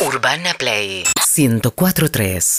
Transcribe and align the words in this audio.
Urbana 0.00 0.54
Play 0.54 1.04
1043. 1.36 2.58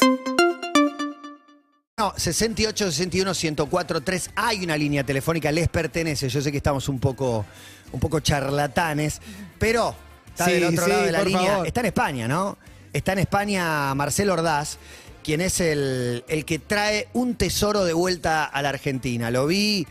No, 1.97 2.13
68 2.15 2.91
61 2.91 3.33
104 3.33 4.01
3. 4.01 4.29
Hay 4.35 4.63
una 4.63 4.77
línea 4.77 5.03
telefónica, 5.03 5.51
les 5.51 5.67
pertenece. 5.69 6.29
Yo 6.29 6.41
sé 6.41 6.51
que 6.51 6.57
estamos 6.57 6.89
un 6.89 6.99
poco, 6.99 7.45
un 7.91 7.99
poco 7.99 8.19
charlatanes, 8.19 9.21
pero 9.57 9.95
está 10.27 10.45
Sí, 10.45 10.51
del 10.53 10.65
otro 10.65 10.83
sí, 10.85 10.89
lado 10.89 11.03
de 11.03 11.11
la 11.11 11.19
por 11.19 11.27
línea. 11.27 11.51
favor. 11.51 11.67
Está 11.67 11.79
en 11.81 11.85
España, 11.87 12.27
¿no? 12.27 12.57
Está 12.93 13.13
en 13.13 13.19
España 13.19 13.93
Marcelo 13.95 14.33
Ordaz, 14.33 14.77
quien 15.23 15.41
es 15.41 15.59
el, 15.59 16.23
el 16.27 16.45
que 16.45 16.59
trae 16.59 17.07
un 17.13 17.35
tesoro 17.35 17.83
de 17.85 17.93
vuelta 17.93 18.45
a 18.45 18.61
la 18.61 18.69
Argentina. 18.69 19.29
Lo 19.31 19.45
vi 19.47 19.85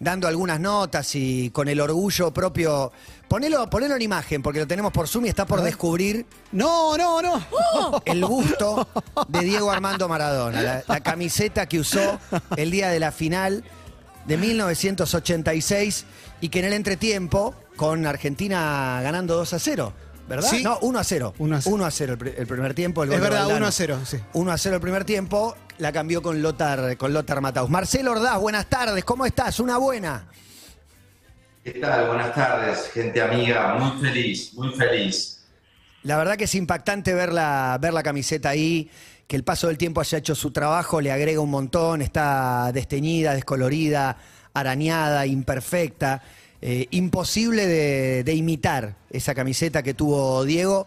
dando 0.00 0.28
algunas 0.28 0.60
notas 0.60 1.14
y 1.14 1.50
con 1.50 1.68
el 1.68 1.80
orgullo 1.80 2.32
propio. 2.32 2.92
Ponelo, 3.28 3.68
ponelo 3.68 3.94
en 3.96 4.02
imagen, 4.02 4.42
porque 4.42 4.60
lo 4.60 4.66
tenemos 4.66 4.92
por 4.92 5.06
Zoom 5.08 5.26
y 5.26 5.28
está 5.28 5.44
por 5.46 5.60
descubrir 5.60 6.24
No, 6.52 6.96
no, 6.96 7.20
no. 7.20 7.42
el 8.06 8.24
busto 8.24 8.88
de 9.28 9.40
Diego 9.40 9.70
Armando 9.70 10.08
Maradona, 10.08 10.62
la, 10.62 10.82
la 10.86 11.00
camiseta 11.00 11.66
que 11.66 11.78
usó 11.80 12.18
el 12.56 12.70
día 12.70 12.88
de 12.88 12.98
la 13.00 13.12
final 13.12 13.64
de 14.24 14.36
1986 14.38 16.04
y 16.40 16.48
que 16.48 16.58
en 16.60 16.64
el 16.66 16.72
entretiempo, 16.72 17.54
con 17.76 18.06
Argentina 18.06 19.00
ganando 19.02 19.34
2 19.36 19.52
a 19.52 19.58
0, 19.58 19.92
¿verdad? 20.28 20.48
Sí. 20.50 20.62
No, 20.64 20.78
1 20.80 20.98
a 20.98 21.04
0. 21.04 21.34
1 21.38 21.56
a 21.56 21.60
0. 21.60 21.74
1 21.74 21.84
a 21.86 21.90
0 21.90 22.12
el, 22.12 22.18
pri- 22.18 22.34
el 22.36 22.46
primer 22.46 22.74
tiempo. 22.74 23.02
el 23.04 23.12
Es 23.12 23.20
verdad, 23.20 23.40
Valdano. 23.40 23.58
1 23.58 23.66
a 23.66 23.72
0, 23.72 23.98
sí. 24.04 24.18
1 24.32 24.52
a 24.52 24.58
0 24.58 24.74
el 24.76 24.80
primer 24.82 25.04
tiempo, 25.04 25.54
la 25.78 25.92
cambió 25.92 26.20
con 26.22 26.42
Lothar, 26.42 26.96
con 26.96 27.12
Lothar 27.12 27.40
Mataus. 27.40 27.70
Marcelo 27.70 28.12
Ordaz, 28.12 28.40
buenas 28.40 28.66
tardes, 28.66 29.04
¿cómo 29.04 29.24
estás? 29.26 29.60
Una 29.60 29.78
buena. 29.78 30.26
¿Qué 31.64 31.72
tal? 31.72 32.08
Buenas 32.08 32.34
tardes, 32.34 32.90
gente 32.92 33.20
amiga. 33.20 33.74
Muy 33.74 34.00
feliz, 34.00 34.54
muy 34.54 34.74
feliz. 34.74 35.44
La 36.02 36.16
verdad 36.16 36.36
que 36.36 36.44
es 36.44 36.54
impactante 36.54 37.12
ver 37.14 37.32
la, 37.32 37.78
ver 37.80 37.92
la 37.92 38.02
camiseta 38.02 38.50
ahí, 38.50 38.90
que 39.26 39.36
el 39.36 39.44
paso 39.44 39.66
del 39.66 39.76
tiempo 39.78 40.00
haya 40.00 40.18
hecho 40.18 40.34
su 40.34 40.50
trabajo, 40.50 41.00
le 41.00 41.12
agrega 41.12 41.40
un 41.40 41.50
montón, 41.50 42.02
está 42.02 42.70
desteñida, 42.72 43.34
descolorida, 43.34 44.16
arañada, 44.54 45.26
imperfecta. 45.26 46.22
eh, 46.60 46.86
imposible 46.90 47.66
de, 47.66 48.24
de 48.24 48.34
imitar 48.34 48.96
esa 49.10 49.34
camiseta 49.34 49.82
que 49.82 49.94
tuvo 49.94 50.44
Diego. 50.44 50.86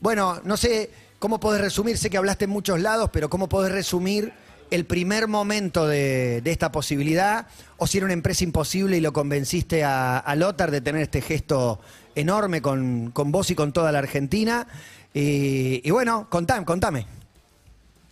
Bueno, 0.00 0.40
no 0.44 0.56
sé 0.56 0.90
cómo 1.20 1.38
podés 1.38 1.60
resumir, 1.60 1.98
sé 1.98 2.10
que 2.10 2.16
hablaste 2.16 2.46
en 2.46 2.50
muchos 2.50 2.80
lados, 2.80 3.10
pero 3.12 3.30
cómo 3.30 3.48
podés 3.48 3.70
resumir 3.70 4.32
el 4.70 4.86
primer 4.86 5.28
momento 5.28 5.86
de, 5.86 6.42
esta 6.44 6.72
posibilidad, 6.72 7.46
o 7.76 7.86
si 7.86 7.98
era 7.98 8.06
una 8.06 8.14
empresa 8.14 8.42
imposible 8.42 8.96
y 8.96 9.00
lo 9.00 9.12
convenciste 9.12 9.84
a, 9.84 10.18
a 10.18 10.34
Lothar 10.34 10.70
de 10.70 10.80
tener 10.80 11.02
este 11.02 11.20
gesto 11.20 11.78
enorme 12.14 12.62
con, 12.62 13.12
vos 13.14 13.50
y 13.50 13.54
con 13.54 13.72
toda 13.72 13.92
la 13.92 13.98
Argentina. 13.98 14.66
Y, 15.12 15.86
y 15.86 15.90
bueno, 15.90 16.26
contame, 16.30 16.64
contame. 16.64 17.06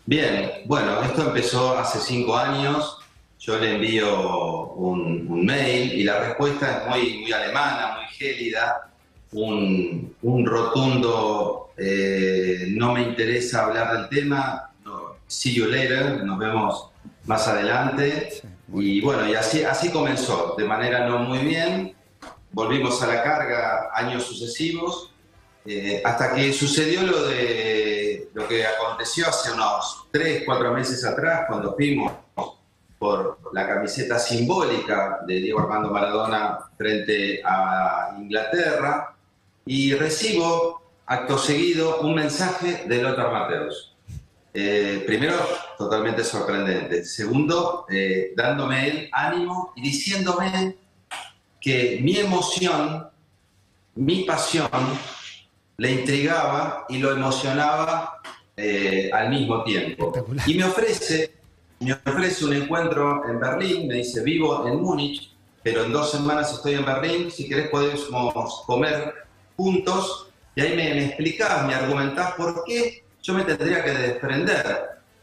Bien, 0.04 0.50
bueno, 0.66 1.02
esto 1.02 1.28
empezó 1.28 1.78
hace 1.78 2.00
cinco 2.00 2.36
años. 2.36 2.98
Yo 3.38 3.58
le 3.58 3.76
envío 3.76 4.72
un, 4.74 5.26
un 5.30 5.46
mail 5.46 5.92
y 5.92 6.02
la 6.02 6.18
respuesta 6.18 6.78
es 6.78 6.88
muy, 6.88 7.20
muy 7.20 7.32
alemana, 7.32 7.98
muy 7.98 8.06
gélida. 8.14 8.90
Un, 9.32 10.16
un 10.22 10.46
rotundo, 10.46 11.70
eh, 11.76 12.66
no 12.70 12.92
me 12.92 13.02
interesa 13.02 13.66
hablar 13.66 13.92
del 13.92 14.08
tema. 14.08 14.70
no, 14.84 15.16
see 15.26 15.54
you 15.54 15.66
later, 15.66 16.24
nos 16.24 16.38
vemos 16.38 16.90
más 17.26 17.46
adelante. 17.46 18.40
Y 18.72 19.00
bueno, 19.00 19.28
y 19.28 19.34
así, 19.34 19.64
así 19.64 19.90
comenzó, 19.90 20.54
de 20.56 20.64
manera 20.64 21.06
no 21.08 21.18
muy 21.20 21.38
bien. 21.38 21.94
Volvimos 22.52 23.02
a 23.02 23.06
la 23.06 23.22
carga 23.22 23.90
años 23.94 24.24
sucesivos. 24.24 25.12
Eh, 25.66 26.00
hasta 26.02 26.32
que 26.32 26.52
sucedió 26.52 27.02
lo 27.02 27.24
de 27.24 28.30
lo 28.32 28.48
que 28.48 28.64
aconteció 28.64 29.28
hace 29.28 29.52
unos 29.52 30.06
3, 30.12 30.44
4 30.46 30.72
meses 30.72 31.04
atrás, 31.04 31.44
cuando 31.46 31.74
fuimos 31.74 32.12
por 32.98 33.38
la 33.52 33.66
camiseta 33.66 34.18
simbólica 34.18 35.20
de 35.26 35.34
Diego 35.34 35.60
Armando 35.60 35.90
Maradona 35.90 36.58
frente 36.76 37.40
a 37.44 38.16
Inglaterra, 38.18 39.14
y 39.68 39.92
recibo 39.92 40.80
acto 41.04 41.36
seguido 41.36 42.00
un 42.00 42.14
mensaje 42.14 42.84
de 42.86 43.02
Lothar 43.02 43.30
Mateus. 43.30 43.94
Eh, 44.54 45.04
primero, 45.06 45.36
totalmente 45.76 46.24
sorprendente. 46.24 47.04
Segundo, 47.04 47.84
eh, 47.90 48.32
dándome 48.34 48.88
el 48.88 49.10
ánimo 49.12 49.74
y 49.76 49.82
diciéndome 49.82 50.74
que 51.60 51.98
mi 52.02 52.16
emoción, 52.16 53.08
mi 53.94 54.24
pasión, 54.24 54.70
le 55.76 55.92
intrigaba 55.92 56.86
y 56.88 56.96
lo 56.96 57.12
emocionaba 57.12 58.22
eh, 58.56 59.10
al 59.12 59.28
mismo 59.28 59.64
tiempo. 59.64 60.14
Y 60.46 60.54
me 60.54 60.64
ofrece, 60.64 61.34
me 61.80 61.92
ofrece 61.92 62.46
un 62.46 62.54
encuentro 62.54 63.28
en 63.28 63.38
Berlín, 63.38 63.86
me 63.86 63.96
dice, 63.96 64.22
vivo 64.22 64.66
en 64.66 64.80
Múnich, 64.80 65.30
pero 65.62 65.84
en 65.84 65.92
dos 65.92 66.10
semanas 66.10 66.54
estoy 66.54 66.72
en 66.72 66.86
Berlín, 66.86 67.30
si 67.30 67.46
querés 67.46 67.68
podemos 67.68 68.62
comer 68.66 69.27
juntos, 69.58 70.28
y 70.54 70.60
ahí 70.60 70.76
me, 70.76 70.94
me 70.94 71.04
explicás, 71.06 71.66
me 71.66 71.74
argumentás 71.74 72.32
por 72.34 72.62
qué 72.64 73.02
yo 73.20 73.34
me 73.34 73.42
tendría 73.42 73.84
que 73.84 73.90
desprender 73.90 74.64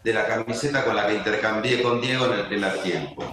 de 0.03 0.13
la 0.13 0.28
camiseta 0.28 0.84
con 0.84 0.94
la 0.96 1.07
que 1.07 1.16
intercambié 1.16 1.81
con 1.81 2.01
Diego 2.01 2.25
en 2.25 2.40
el 2.40 2.45
primer 2.47 2.78
tiempo. 2.84 3.24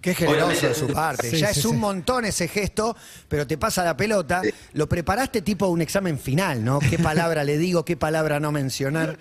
Qué 0.00 0.14
generoso 0.14 0.46
Obviamente- 0.46 0.68
de 0.68 0.74
su 0.74 0.88
parte. 0.88 1.30
Sí, 1.30 1.36
ya 1.36 1.52
sí, 1.52 1.60
es 1.60 1.66
un 1.66 1.78
montón 1.78 2.24
ese 2.24 2.48
gesto, 2.48 2.96
pero 3.28 3.46
te 3.46 3.58
pasa 3.58 3.84
la 3.84 3.96
pelota. 3.96 4.40
Sí. 4.42 4.50
Lo 4.72 4.88
preparaste 4.88 5.42
tipo 5.42 5.66
un 5.66 5.82
examen 5.82 6.18
final, 6.18 6.64
¿no? 6.64 6.78
¿Qué 6.78 6.98
palabra 6.98 7.44
le 7.44 7.58
digo, 7.58 7.84
qué 7.84 7.96
palabra 7.98 8.40
no 8.40 8.50
mencionar? 8.50 9.18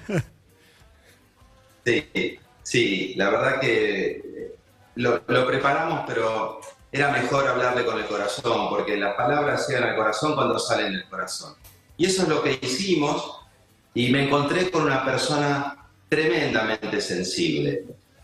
Sí, 1.85 2.39
sí, 2.63 3.13
la 3.17 3.29
verdad 3.29 3.59
que 3.59 4.55
lo, 4.95 5.21
lo 5.27 5.45
preparamos, 5.45 6.03
pero 6.07 6.61
era 6.95 7.11
mejor 7.11 7.45
hablarle 7.45 7.85
con 7.85 7.97
el 7.99 8.05
corazón, 8.05 8.69
porque 8.69 8.95
las 8.95 9.15
palabras 9.15 9.67
llegan 9.67 9.89
al 9.89 9.95
corazón 9.97 10.33
cuando 10.33 10.57
salen 10.57 10.93
del 10.93 11.05
corazón. 11.09 11.53
Y 11.97 12.05
eso 12.05 12.23
es 12.23 12.29
lo 12.29 12.41
que 12.41 12.57
hicimos, 12.61 13.41
y 13.93 14.09
me 14.11 14.23
encontré 14.23 14.71
con 14.71 14.83
una 14.83 15.03
persona 15.03 15.89
tremendamente 16.07 17.01
sensible, 17.01 17.83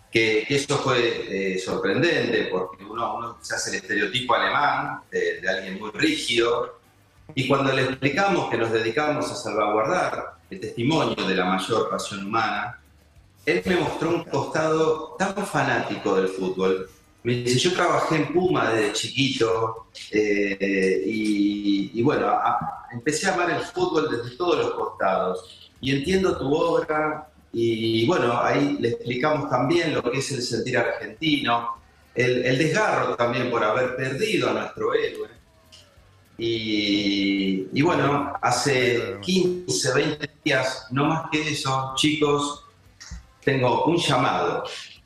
que, 0.09 0.45
que 0.47 0.55
eso 0.55 0.77
fue 0.77 1.55
eh, 1.55 1.59
sorprendente, 1.59 2.47
porque 2.51 2.83
uno, 2.85 3.37
se 3.41 3.55
hace 3.55 3.71
el 3.71 3.75
estereotipo 3.77 4.35
alemán 4.35 5.01
de, 5.11 5.41
de 5.41 5.49
alguien 5.49 5.77
muy 5.77 5.91
rígido, 5.91 6.79
y 7.35 7.47
cuando 7.49 7.73
le 7.73 7.83
explicamos 7.83 8.49
que 8.49 8.57
nos 8.57 8.71
dedicamos 8.71 9.29
a 9.31 9.35
salvaguardar 9.35 10.35
el 10.49 10.59
testimonio 10.59 11.25
de 11.25 11.35
la 11.35 11.45
mayor 11.45 11.89
pasión 11.89 12.25
humana, 12.25 12.79
él 13.45 13.61
me 13.65 13.75
mostró 13.77 14.09
un 14.11 14.23
costado 14.23 15.15
tan 15.17 15.35
fanático 15.45 16.15
del 16.15 16.27
fútbol. 16.29 16.89
Me 17.23 17.35
dice, 17.35 17.59
yo 17.59 17.73
trabajé 17.73 18.15
en 18.15 18.33
Puma 18.33 18.71
desde 18.71 18.93
chiquito 18.93 19.87
eh, 20.09 21.03
y, 21.05 22.01
bueno, 22.01 22.35
empecé 22.91 23.27
a 23.27 23.35
amar 23.35 23.51
el 23.51 23.59
fútbol 23.59 24.09
desde 24.09 24.35
todos 24.35 24.57
los 24.57 24.71
costados. 24.71 25.71
Y 25.79 25.95
entiendo 25.95 26.37
tu 26.37 26.53
obra 26.53 27.27
y 27.53 28.05
bueno, 28.05 28.41
ahí 28.41 28.77
le 28.79 28.89
explicamos 28.89 29.49
también 29.49 29.93
lo 29.93 30.03
que 30.03 30.19
es 30.19 30.31
el 30.31 30.41
sentir 30.41 30.77
argentino, 30.77 31.81
el, 32.15 32.57
desgarro 32.57 33.15
también 33.15 33.49
por 33.51 33.63
haber 33.63 33.95
perdido 33.95 34.49
a 34.49 34.53
nuestro 34.53 34.93
héroe. 34.93 35.29
Y 36.37 37.81
bueno, 37.81 38.33
hace 38.41 39.17
15, 39.21 39.93
20 39.93 40.29
días, 40.43 40.87
no 40.91 41.05
más 41.05 41.29
que 41.31 41.49
eso, 41.49 41.93
chicos, 41.95 42.65
tengo 43.43 43.85
un 43.85 43.97
llamado 43.97 44.63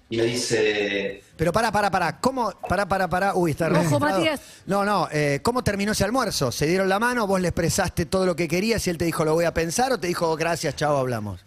y 0.09 0.17
me 0.17 0.23
dice, 0.23 1.21
Pero 1.37 1.51
para, 1.51 1.71
para, 1.71 1.91
para. 1.91 2.19
¿Cómo? 2.19 2.51
Para, 2.67 2.87
para, 2.87 3.09
para. 3.09 3.35
Uy, 3.35 3.51
está 3.51 3.65
Ojo, 3.67 3.75
registrado. 3.75 4.17
Matías. 4.19 4.41
No, 4.65 4.85
no. 4.85 5.07
eh, 5.11 5.39
¿Cómo 5.43 5.63
terminó 5.63 5.91
ese 5.91 6.03
almuerzo? 6.05 6.51
¿Se 6.51 6.65
dieron 6.65 6.87
la 6.87 6.97
mano? 6.99 7.27
¿Vos 7.27 7.41
le 7.41 7.49
expresaste 7.49 8.05
todo 8.05 8.25
lo 8.25 8.35
que 8.35 8.47
querías 8.47 8.85
y 8.87 8.89
él 8.89 8.97
te 8.97 9.05
dijo, 9.05 9.25
lo 9.25 9.33
voy 9.33 9.45
a 9.45 9.53
pensar? 9.53 9.91
¿O 9.91 9.99
te 9.99 10.07
dijo, 10.07 10.35
gracias, 10.37 10.75
chao, 10.75 10.97
hablamos? 10.97 11.41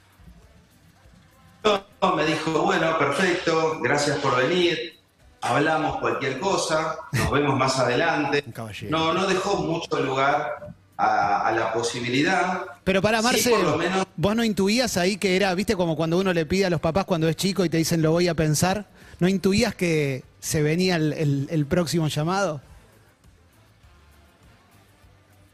no, 2.03 2.15
me 2.17 2.25
dijo, 2.25 2.51
bueno, 2.63 2.97
perfecto, 2.99 3.79
gracias 3.83 4.19
por 4.19 4.37
venir, 4.37 4.99
hablamos 5.43 5.99
cualquier 5.99 6.39
cosa, 6.39 6.97
nos 7.13 7.31
vemos 7.31 7.57
más 7.59 7.79
adelante. 7.79 8.43
Un 8.47 8.53
caballero. 8.53 8.97
No, 8.97 9.13
no 9.13 9.27
dejó 9.27 9.57
mucho 9.57 10.01
lugar 10.01 10.73
a, 10.97 11.47
a 11.49 11.53
la 11.53 11.73
posibilidad. 11.73 12.63
Pero 12.85 13.03
para 13.03 13.19
Sí, 13.19 13.25
Marcelo, 13.25 13.57
por 13.57 13.65
lo 13.73 13.77
menos 13.77 14.07
vos 14.17 14.37
no 14.37 14.45
intuías 14.45 14.97
ahí 14.97 15.17
que 15.19 15.37
era, 15.37 15.55
viste, 15.55 15.77
como 15.77 15.97
cuando 15.97 16.19
uno 16.19 16.33
le 16.33 16.47
pide 16.47 16.67
a 16.67 16.71
los 16.71 16.81
papás 16.81 17.05
cuando 17.05 17.29
es 17.29 17.37
chico 17.37 17.65
y 17.65 17.69
te 17.69 17.77
dicen 17.77 18.01
lo 18.01 18.13
voy 18.13 18.29
a 18.29 18.35
pensar, 18.35 18.87
¿no 19.21 19.29
intuías 19.29 19.75
que 19.75 20.25
se 20.41 20.63
venía 20.63 20.97
el, 20.97 21.13
el- 21.13 21.49
el 21.51 21.67
próximo 21.67 22.09
llamado? 22.09 22.61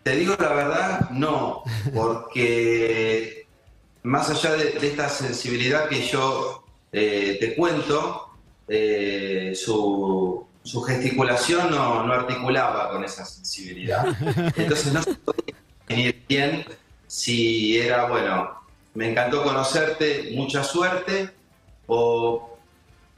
Te 0.03 0.17
digo 0.17 0.37
la 0.39 0.53
verdad, 0.53 1.11
no, 1.11 1.63
porque 1.95 3.47
más 4.03 4.29
allá 4.29 4.53
de, 4.57 4.73
de 4.73 4.87
esta 4.89 5.09
sensibilidad 5.09 5.89
que 5.89 6.07
yo 6.07 6.63
eh, 6.93 7.39
te 7.41 7.55
cuento, 7.55 8.29
eh, 8.69 9.53
su, 9.57 10.47
su 10.63 10.83
gesticulación 10.83 11.71
no, 11.71 12.03
no 12.07 12.13
articulaba 12.13 12.91
con 12.91 13.03
esa 13.03 13.25
sensibilidad. 13.25 14.07
Entonces 14.57 14.93
no 14.93 15.03
se 15.03 15.15
podía 15.15 15.55
definir 15.89 16.23
bien 16.29 16.65
si 17.07 17.79
era, 17.79 18.05
bueno, 18.07 18.51
me 18.93 19.09
encantó 19.11 19.43
conocerte, 19.43 20.33
mucha 20.35 20.63
suerte, 20.63 21.31
o 21.87 22.54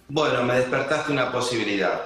bueno, 0.08 0.42
me 0.44 0.54
despertaste 0.54 1.12
una 1.12 1.32
posibilidad. 1.32 2.02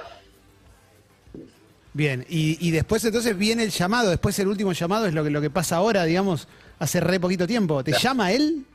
Bien, 1.93 2.25
y, 2.29 2.57
y 2.65 2.71
después 2.71 3.03
entonces 3.03 3.37
viene 3.37 3.63
el 3.63 3.69
llamado, 3.69 4.09
después 4.09 4.39
el 4.39 4.47
último 4.47 4.71
llamado 4.71 5.05
es 5.07 5.13
lo 5.13 5.23
que, 5.23 5.29
lo 5.29 5.41
que 5.41 5.49
pasa 5.49 5.75
ahora, 5.75 6.05
digamos, 6.05 6.47
hace 6.79 7.01
re 7.01 7.19
poquito 7.19 7.45
tiempo. 7.45 7.83
¿Te 7.83 7.91
llama 7.91 8.31
él? 8.31 8.65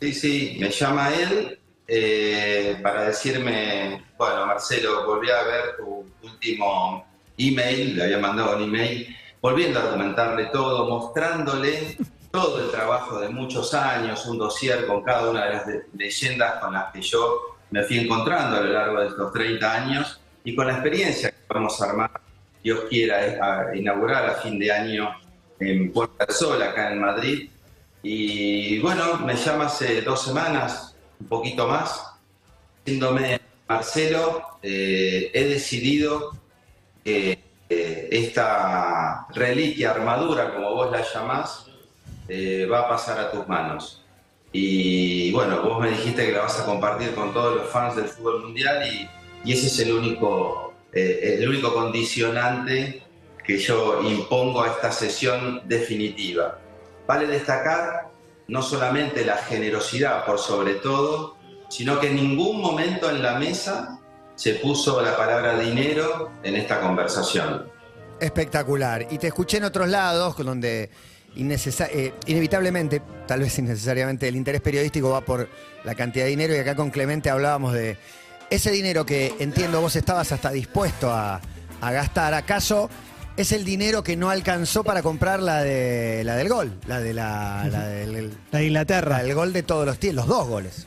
Sí, 0.00 0.12
sí, 0.12 0.56
me 0.58 0.70
llama 0.70 1.14
él 1.14 1.58
eh, 1.86 2.78
para 2.82 3.04
decirme, 3.04 4.04
bueno, 4.18 4.46
Marcelo, 4.46 5.06
volví 5.06 5.30
a 5.30 5.44
ver 5.44 5.76
tu 5.78 6.04
último 6.22 7.06
email, 7.38 7.96
le 7.96 8.04
había 8.04 8.18
mandado 8.18 8.56
un 8.56 8.64
email, 8.64 9.16
volviendo 9.40 9.78
a 9.78 9.84
argumentarle 9.84 10.46
todo, 10.46 10.88
mostrándole 10.88 11.96
todo 12.32 12.64
el 12.64 12.70
trabajo 12.72 13.20
de 13.20 13.28
muchos 13.28 13.72
años, 13.72 14.26
un 14.26 14.38
dossier 14.38 14.86
con 14.86 15.04
cada 15.04 15.30
una 15.30 15.44
de 15.46 15.52
las 15.52 15.64
leyendas 15.96 16.60
con 16.60 16.72
las 16.72 16.92
que 16.92 17.00
yo 17.00 17.53
me 17.74 17.82
fui 17.82 17.98
encontrando 17.98 18.56
a 18.56 18.60
lo 18.60 18.72
largo 18.72 19.00
de 19.00 19.08
estos 19.08 19.32
30 19.32 19.74
años 19.74 20.20
y 20.44 20.54
con 20.54 20.68
la 20.68 20.74
experiencia 20.74 21.32
que 21.32 21.36
vamos 21.48 21.82
a 21.82 21.90
armar, 21.90 22.20
Dios 22.62 22.84
quiera, 22.88 23.74
inaugurar 23.74 24.30
a 24.30 24.34
fin 24.34 24.60
de 24.60 24.70
año 24.70 25.10
en 25.58 25.90
Puerta 25.90 26.24
del 26.24 26.36
Sol, 26.36 26.62
acá 26.62 26.92
en 26.92 27.00
Madrid. 27.00 27.50
Y 28.00 28.78
bueno, 28.78 29.18
me 29.18 29.34
llama 29.34 29.66
hace 29.66 30.02
dos 30.02 30.22
semanas, 30.22 30.94
un 31.18 31.26
poquito 31.26 31.66
más, 31.66 32.14
diciéndome, 32.84 33.40
Marcelo, 33.68 34.58
eh, 34.62 35.32
he 35.34 35.44
decidido 35.44 36.30
que 37.02 37.40
eh, 37.68 38.08
esta 38.12 39.26
reliquia, 39.34 39.90
armadura, 39.90 40.54
como 40.54 40.74
vos 40.74 40.92
la 40.92 41.02
llamás, 41.02 41.66
eh, 42.28 42.68
va 42.70 42.82
a 42.82 42.88
pasar 42.88 43.18
a 43.18 43.32
tus 43.32 43.48
manos. 43.48 44.03
Y 44.56 45.32
bueno, 45.32 45.62
vos 45.62 45.80
me 45.80 45.90
dijiste 45.90 46.26
que 46.26 46.30
la 46.30 46.42
vas 46.42 46.60
a 46.60 46.64
compartir 46.64 47.12
con 47.12 47.34
todos 47.34 47.56
los 47.56 47.68
fans 47.70 47.96
del 47.96 48.04
fútbol 48.04 48.44
mundial 48.44 48.84
y, 48.86 49.52
ese 49.52 49.66
es 49.66 49.80
el 49.80 49.92
único, 49.92 50.72
eh, 50.92 51.38
el 51.40 51.48
único 51.48 51.74
condicionante 51.74 53.02
que 53.44 53.58
yo 53.58 54.00
impongo 54.04 54.62
a 54.62 54.68
esta 54.68 54.92
sesión 54.92 55.62
definitiva. 55.66 56.60
Vale 57.04 57.26
destacar 57.26 58.12
no 58.46 58.62
solamente 58.62 59.24
la 59.24 59.38
generosidad 59.38 60.24
por 60.24 60.38
sobre 60.38 60.74
todo, 60.74 61.36
sino 61.68 61.98
que 61.98 62.06
en 62.06 62.14
ningún 62.14 62.60
momento 62.60 63.10
en 63.10 63.24
la 63.24 63.36
mesa 63.40 63.98
se 64.36 64.54
puso 64.54 65.02
la 65.02 65.16
palabra 65.16 65.58
dinero 65.58 66.30
en 66.44 66.54
esta 66.54 66.80
conversación. 66.80 67.72
Espectacular. 68.20 69.08
Y 69.10 69.18
te 69.18 69.26
escuché 69.26 69.56
en 69.56 69.64
otros 69.64 69.88
lados 69.88 70.36
donde 70.36 70.90
eh, 71.36 72.12
inevitablemente, 72.26 73.02
tal 73.26 73.40
vez 73.40 73.58
innecesariamente, 73.58 74.28
el 74.28 74.36
interés 74.36 74.60
periodístico 74.60 75.10
va 75.10 75.20
por 75.20 75.48
la 75.84 75.94
cantidad 75.94 76.24
de 76.24 76.30
dinero 76.30 76.54
y 76.54 76.58
acá 76.58 76.74
con 76.76 76.90
Clemente 76.90 77.30
hablábamos 77.30 77.72
de 77.72 77.96
ese 78.50 78.70
dinero 78.70 79.04
que 79.04 79.34
entiendo 79.38 79.80
vos 79.80 79.96
estabas 79.96 80.30
hasta 80.32 80.50
dispuesto 80.50 81.10
a, 81.10 81.40
a 81.80 81.92
gastar. 81.92 82.34
¿Acaso 82.34 82.88
es 83.36 83.50
el 83.52 83.64
dinero 83.64 84.04
que 84.04 84.16
no 84.16 84.30
alcanzó 84.30 84.84
para 84.84 85.02
comprar 85.02 85.40
la, 85.40 85.62
de, 85.62 86.22
la 86.24 86.36
del 86.36 86.48
gol? 86.48 86.78
La, 86.86 87.00
de 87.00 87.12
la, 87.14 87.66
la 87.70 87.86
del, 87.86 88.32
La 88.52 88.58
de 88.60 88.66
Inglaterra. 88.66 89.18
la 89.18 89.22
del 89.24 89.34
gol 89.34 89.52
de 89.52 89.62
todos 89.64 89.86
los 89.86 89.98
tiempos, 89.98 90.26
los 90.26 90.38
dos 90.38 90.48
goles. 90.48 90.86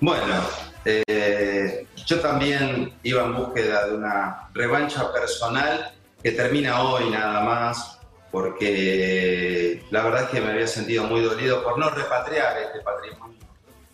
Bueno, 0.00 0.34
eh, 0.84 1.86
yo 2.06 2.20
también 2.20 2.92
iba 3.02 3.24
en 3.24 3.34
búsqueda 3.34 3.86
de 3.88 3.96
una 3.96 4.48
revancha 4.54 5.12
personal 5.12 5.92
que 6.22 6.32
termina 6.32 6.80
hoy 6.82 7.10
nada 7.10 7.40
más, 7.42 7.97
porque 8.30 9.82
la 9.90 10.04
verdad 10.04 10.24
es 10.24 10.28
que 10.30 10.40
me 10.40 10.52
había 10.52 10.66
sentido 10.66 11.04
muy 11.04 11.20
dolido 11.22 11.62
por 11.62 11.78
no 11.78 11.90
repatriar 11.90 12.56
este 12.58 12.80
patrimonio 12.80 13.38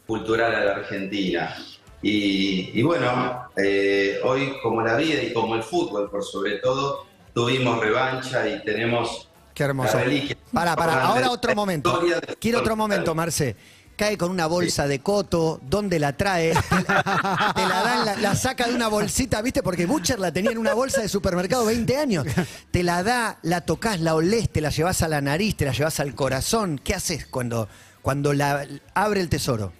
cultural 0.07 0.55
a 0.55 0.65
la 0.65 0.73
Argentina. 0.73 1.57
Y, 2.03 2.79
y 2.79 2.83
bueno, 2.83 3.49
eh, 3.57 4.21
hoy 4.25 4.57
como 4.63 4.83
la 4.83 4.97
vida 4.97 5.23
y 5.23 5.33
como 5.33 5.55
el 5.55 5.63
fútbol 5.63 6.11
por 6.11 6.23
sobre 6.23 6.59
todo, 6.59 7.07
tuvimos 7.33 7.81
revancha 7.81 8.47
y 8.49 8.63
tenemos 8.63 9.29
Qué 9.55 9.63
hermoso. 9.63 9.97
la 9.97 10.05
reliquia. 10.05 10.37
Para, 10.53 10.77
para, 10.77 11.05
ahora 11.05 11.31
otro 11.31 11.55
momento. 11.55 12.03
Quiero 12.39 12.59
otro 12.59 12.77
momento. 12.77 13.15
Marce. 13.15 13.57
Cae 13.97 14.19
con 14.19 14.31
una 14.31 14.47
bolsa 14.47 14.89
de 14.89 15.01
coto, 15.01 15.61
¿dónde 15.63 16.01
la 16.01 16.17
trae? 16.17 16.53
Te 16.53 16.75
la, 16.75 17.53
te 17.55 17.63
la 17.63 17.83
dan, 17.83 18.05
la, 18.05 18.17
la 18.17 18.35
saca 18.35 18.67
de 18.67 18.75
una 18.75 18.89
bolsita, 18.89 19.41
¿viste? 19.41 19.63
Porque 19.63 19.87
Butcher 19.87 20.19
la 20.19 20.33
tenía 20.33 20.51
en 20.51 20.59
una 20.59 20.75
bolsa 20.75 21.01
de 21.01 21.09
supermercado 21.09 21.65
20 21.67 21.97
años. 21.97 22.27
Te 22.73 22.83
la 22.83 23.05
da, 23.05 23.39
la 23.43 23.61
tocas, 23.61 24.01
la 24.01 24.17
olés, 24.17 24.51
te 24.51 24.61
la 24.61 24.71
llevas 24.71 25.03
a 25.03 25.09
la 25.09 25.21
nariz, 25.21 25.57
te 25.57 25.65
la 25.65 25.73
llevas 25.73 26.01
al 26.01 26.15
corazón. 26.15 26.81
¿Qué 26.83 26.93
haces 26.95 27.27
cuando, 27.27 27.69
cuando 28.03 28.33
la 28.33 28.67
abre 28.95 29.21
el 29.21 29.29
tesoro? 29.29 29.73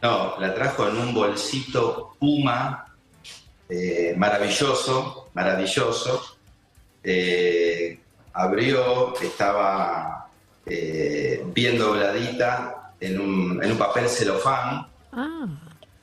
No, 0.00 0.38
la 0.38 0.54
trajo 0.54 0.88
en 0.88 0.98
un 0.98 1.14
bolsito 1.14 2.14
Puma, 2.20 2.94
eh, 3.68 4.14
maravilloso, 4.16 5.30
maravilloso. 5.34 6.36
Eh, 7.02 7.98
abrió, 8.32 9.18
estaba 9.20 10.23
eh, 10.66 11.44
bien 11.54 11.78
dobladita 11.78 12.92
en 13.00 13.20
un, 13.20 13.62
en 13.62 13.72
un 13.72 13.78
papel 13.78 14.08
celofán 14.08 14.86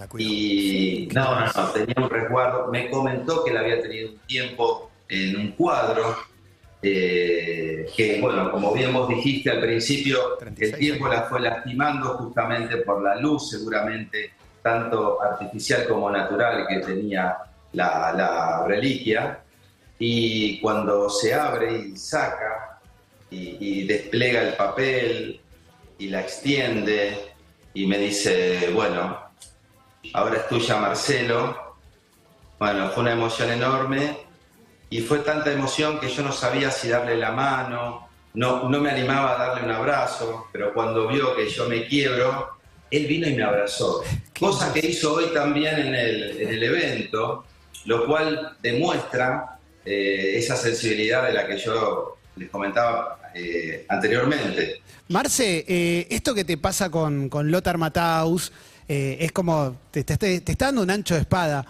cuido. 0.09 0.29
y 0.31 1.09
no, 1.13 1.39
no, 1.39 1.45
no, 1.45 1.69
tenía 1.69 1.95
un 1.97 2.09
resguardo. 2.09 2.67
Me 2.67 2.89
comentó 2.89 3.43
que 3.43 3.51
la 3.51 3.61
había 3.61 3.81
tenido 3.81 4.11
un 4.11 4.17
tiempo 4.19 4.91
en 5.09 5.35
un 5.35 5.51
cuadro. 5.53 6.15
eh, 6.83 7.87
que 7.95 8.19
bueno, 8.19 8.51
como 8.51 8.73
bien 8.73 8.91
vos 8.93 9.07
dijiste 9.07 9.51
al 9.51 9.61
principio, 9.61 10.37
36 10.39 10.73
el 10.73 10.79
tiempo 10.79 11.07
la 11.07 11.23
fue 11.23 11.39
lastimando 11.39 12.15
justamente 12.17 12.77
por 12.77 13.03
la 13.03 13.15
luz, 13.17 13.51
seguramente 13.51 14.33
tanto 14.63 15.21
artificial 15.21 15.87
como 15.87 16.09
natural 16.09 16.65
que 16.67 16.79
tenía 16.79 17.37
la, 17.73 18.13
la 18.13 18.65
reliquia. 18.67 19.39
Y 19.99 20.59
cuando 20.59 21.09
se 21.09 21.33
abre 21.33 21.77
y 21.89 21.97
saca 21.97 22.70
y, 23.31 23.57
y 23.59 23.87
despliega 23.87 24.41
el 24.41 24.53
papel 24.53 25.41
y 25.97 26.09
la 26.09 26.21
extiende 26.21 27.31
y 27.73 27.87
me 27.87 27.97
dice, 27.97 28.69
bueno, 28.73 29.19
ahora 30.13 30.37
es 30.37 30.47
tuya 30.47 30.77
Marcelo. 30.77 31.77
Bueno, 32.59 32.89
fue 32.89 33.03
una 33.03 33.13
emoción 33.13 33.49
enorme 33.51 34.17
y 34.89 35.01
fue 35.01 35.19
tanta 35.19 35.51
emoción 35.51 35.99
que 35.99 36.09
yo 36.09 36.21
no 36.21 36.31
sabía 36.31 36.69
si 36.69 36.89
darle 36.89 37.15
la 37.15 37.31
mano, 37.31 38.09
no, 38.33 38.69
no 38.69 38.79
me 38.79 38.91
animaba 38.91 39.35
a 39.35 39.47
darle 39.47 39.63
un 39.63 39.71
abrazo, 39.71 40.47
pero 40.51 40.73
cuando 40.73 41.07
vio 41.07 41.35
que 41.35 41.49
yo 41.49 41.67
me 41.67 41.87
quiebro, 41.87 42.49
él 42.89 43.07
vino 43.07 43.27
y 43.27 43.33
me 43.33 43.43
abrazó. 43.43 44.03
Cosa 44.39 44.73
que 44.73 44.85
hizo 44.85 45.13
hoy 45.13 45.27
también 45.33 45.79
en 45.79 45.95
el, 45.95 46.41
en 46.41 46.49
el 46.49 46.63
evento, 46.63 47.45
lo 47.85 48.05
cual 48.05 48.57
demuestra 48.61 49.59
eh, 49.85 50.33
esa 50.35 50.55
sensibilidad 50.55 51.25
de 51.25 51.33
la 51.33 51.47
que 51.47 51.57
yo 51.57 52.17
les 52.35 52.49
comentaba 52.49 53.20
eh, 53.35 53.85
anteriormente. 53.89 54.81
Marce, 55.09 55.65
eh, 55.67 56.07
esto 56.09 56.33
que 56.33 56.43
te 56.45 56.57
pasa 56.57 56.89
con, 56.89 57.27
con 57.29 57.51
Lothar 57.51 57.77
Matthaus 57.77 58.51
eh, 58.87 59.17
es 59.19 59.31
como, 59.31 59.77
te, 59.91 60.03
te- 60.03 60.17
te 60.41 60.51
está 60.51 60.65
dando 60.65 60.81
un 60.83 60.89
ancho 60.89 61.15
de 61.15 61.21
espada. 61.21 61.65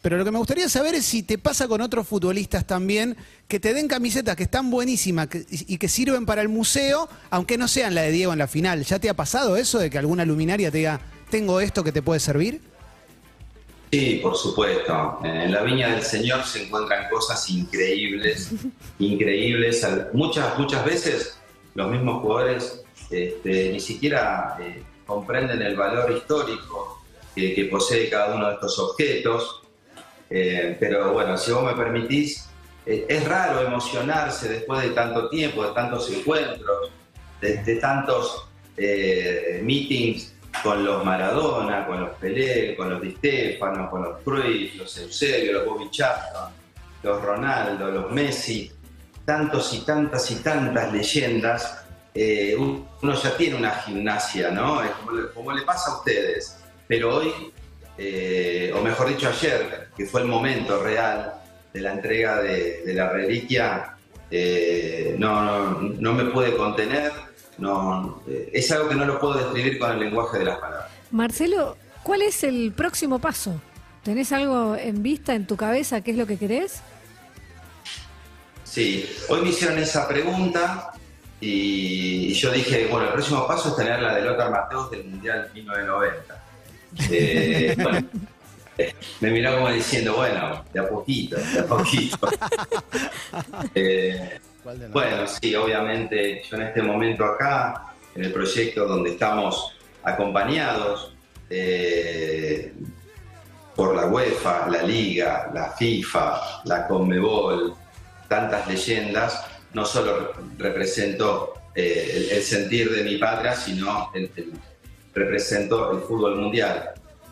Pero 0.00 0.16
lo 0.16 0.24
que 0.24 0.30
me 0.30 0.38
gustaría 0.38 0.68
saber 0.68 0.94
es 0.94 1.04
si 1.04 1.22
te 1.24 1.38
pasa 1.38 1.66
con 1.66 1.80
otros 1.80 2.06
futbolistas 2.06 2.64
también, 2.66 3.16
que 3.48 3.58
te 3.58 3.74
den 3.74 3.88
camisetas 3.88 4.36
que 4.36 4.44
están 4.44 4.70
buenísimas 4.70 5.28
y 5.50 5.76
que 5.76 5.88
sirven 5.88 6.24
para 6.24 6.40
el 6.40 6.48
museo, 6.48 7.08
aunque 7.30 7.58
no 7.58 7.66
sean 7.66 7.94
la 7.96 8.02
de 8.02 8.12
Diego 8.12 8.32
en 8.32 8.38
la 8.38 8.46
final. 8.46 8.84
¿Ya 8.84 9.00
te 9.00 9.10
ha 9.10 9.14
pasado 9.14 9.56
eso 9.56 9.78
de 9.80 9.90
que 9.90 9.98
alguna 9.98 10.24
luminaria 10.24 10.70
te 10.70 10.78
diga, 10.78 11.00
tengo 11.30 11.60
esto 11.60 11.82
que 11.82 11.90
te 11.90 12.00
puede 12.00 12.20
servir? 12.20 12.60
Sí, 13.90 14.20
por 14.22 14.36
supuesto. 14.36 15.18
En 15.24 15.50
la 15.52 15.62
viña 15.62 15.88
del 15.88 16.02
Señor 16.02 16.44
se 16.44 16.64
encuentran 16.64 17.08
cosas 17.08 17.48
increíbles, 17.48 18.52
increíbles. 18.98 19.86
Muchas, 20.12 20.58
muchas 20.58 20.84
veces 20.84 21.38
los 21.74 21.90
mismos 21.90 22.20
jugadores 22.22 22.84
este, 23.10 23.70
ni 23.72 23.80
siquiera 23.80 24.56
eh, 24.60 24.82
comprenden 25.06 25.62
el 25.62 25.74
valor 25.74 26.12
histórico 26.12 27.02
que, 27.34 27.54
que 27.54 27.64
posee 27.64 28.10
cada 28.10 28.34
uno 28.34 28.48
de 28.48 28.54
estos 28.54 28.78
objetos. 28.78 29.62
Eh, 30.28 30.76
pero 30.78 31.12
bueno, 31.14 31.38
si 31.38 31.50
vos 31.52 31.64
me 31.64 31.72
permitís, 31.72 32.46
eh, 32.84 33.06
es 33.08 33.26
raro 33.26 33.62
emocionarse 33.62 34.50
después 34.50 34.82
de 34.82 34.90
tanto 34.90 35.30
tiempo, 35.30 35.64
de 35.64 35.72
tantos 35.72 36.10
encuentros, 36.10 36.90
de, 37.40 37.62
de 37.62 37.76
tantos 37.76 38.44
meetings 39.62 40.34
con 40.62 40.84
los 40.84 41.04
Maradona, 41.04 41.86
con 41.86 42.00
los 42.00 42.10
Pelé, 42.16 42.74
con 42.76 42.90
los 42.90 43.00
Di 43.00 43.12
Stefano, 43.12 43.88
con 43.90 44.02
los 44.02 44.22
Cruyff, 44.22 44.74
los 44.76 44.98
Eusebio, 44.98 45.52
los 45.52 45.66
Bobby 45.66 45.90
Charlton, 45.90 46.52
los 47.02 47.22
Ronaldo, 47.22 47.90
los 47.90 48.10
Messi, 48.10 48.72
tantos 49.24 49.72
y 49.74 49.80
tantas 49.80 50.30
y 50.30 50.36
tantas 50.36 50.92
leyendas, 50.92 51.84
eh, 52.14 52.56
uno 52.56 53.14
ya 53.22 53.36
tiene 53.36 53.56
una 53.56 53.70
gimnasia, 53.70 54.50
¿no? 54.50 54.82
Es 54.82 54.90
como, 55.34 55.52
le- 55.52 55.62
pasa 55.62 55.92
a 55.92 55.96
ustedes. 55.98 56.58
Pero 56.88 57.16
hoy, 57.16 57.32
eh, 57.96 58.72
o 58.74 58.80
mejor 58.82 59.08
dicho 59.08 59.28
ayer, 59.28 59.88
que 59.96 60.06
fue 60.06 60.22
el 60.22 60.26
momento 60.26 60.82
real 60.82 61.34
de 61.72 61.80
la 61.80 61.92
entrega 61.92 62.40
de, 62.42 62.82
la 62.86 63.10
reliquia, 63.10 63.94
eh, 64.30 65.14
no, 65.18 65.42
no, 65.44 65.80
no 65.80 66.12
me 66.14 66.24
puede 66.24 66.56
contener, 66.56 67.12
no, 67.58 68.22
eh, 68.28 68.50
es 68.52 68.70
algo 68.70 68.88
que 68.88 68.94
no 68.94 69.04
lo 69.04 69.18
puedo 69.20 69.34
describir 69.34 69.78
con 69.78 69.92
el 69.92 70.00
lenguaje 70.00 70.38
de 70.38 70.44
las 70.44 70.58
palabras. 70.58 70.90
Marcelo, 71.10 71.76
¿cuál 72.02 72.22
es 72.22 72.44
el 72.44 72.72
próximo 72.72 73.18
paso? 73.18 73.60
¿Tenés 74.02 74.32
algo 74.32 74.76
en 74.76 75.02
vista, 75.02 75.34
en 75.34 75.46
tu 75.46 75.56
cabeza? 75.56 76.00
¿Qué 76.00 76.12
es 76.12 76.16
lo 76.16 76.26
que 76.26 76.38
querés? 76.38 76.80
Sí, 78.64 79.08
hoy 79.28 79.42
me 79.42 79.48
hicieron 79.48 79.78
esa 79.78 80.06
pregunta 80.06 80.92
y 81.40 82.32
yo 82.34 82.52
dije, 82.52 82.86
bueno, 82.90 83.06
el 83.06 83.12
próximo 83.12 83.46
paso 83.46 83.70
es 83.70 83.76
tener 83.76 84.00
la 84.00 84.14
de 84.14 84.22
Lothar 84.22 84.50
Mateus 84.50 84.90
del 84.90 85.04
Mundial 85.04 85.50
1990. 85.54 86.44
Eh, 87.10 87.76
bueno, 87.82 88.08
eh, 88.76 88.94
me 89.20 89.30
miró 89.30 89.54
como 89.54 89.70
diciendo, 89.70 90.16
bueno, 90.16 90.64
de 90.72 90.80
a 90.80 90.88
poquito, 90.88 91.36
de 91.36 91.60
a 91.60 91.66
poquito. 91.66 92.28
Eh, 93.74 94.40
bueno, 94.92 95.26
sí, 95.26 95.54
obviamente 95.54 96.42
yo 96.48 96.56
en 96.56 96.62
este 96.62 96.82
momento 96.82 97.24
acá, 97.24 97.92
en 98.14 98.24
el 98.24 98.32
proyecto 98.32 98.86
donde 98.86 99.10
estamos 99.10 99.74
acompañados 100.02 101.14
eh, 101.50 102.72
por 103.74 103.94
la 103.94 104.06
UEFA, 104.06 104.68
la 104.68 104.82
Liga, 104.82 105.50
la 105.54 105.72
FIFA, 105.72 106.62
la 106.64 106.86
Conmebol, 106.88 107.74
tantas 108.28 108.66
leyendas, 108.68 109.44
no 109.72 109.84
solo 109.84 110.32
represento 110.58 111.54
eh, 111.74 112.12
el, 112.16 112.30
el 112.38 112.42
sentir 112.42 112.90
de 112.90 113.04
mi 113.04 113.16
patria, 113.18 113.54
sino 113.54 114.10
el- 114.14 114.30
el- 114.36 114.52
represento 115.14 115.92
el 115.92 116.00
fútbol 116.02 116.36
mundial. 116.36 116.90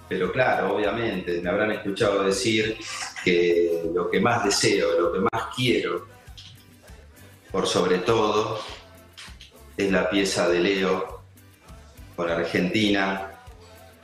Pero 0.08 0.32
claro, 0.32 0.74
obviamente, 0.74 1.40
me 1.40 1.50
habrán 1.50 1.72
escuchado 1.72 2.24
decir 2.24 2.76
que 3.24 3.82
lo 3.94 4.08
que 4.10 4.20
más 4.20 4.44
deseo, 4.44 4.98
lo 5.00 5.12
que 5.12 5.18
más 5.20 5.54
quiero, 5.54 6.06
por 7.56 7.66
sobre 7.66 7.96
todo, 8.00 8.60
es 9.78 9.90
la 9.90 10.10
pieza 10.10 10.46
de 10.46 10.60
Leo 10.60 11.22
con 12.14 12.28
Argentina, 12.28 13.30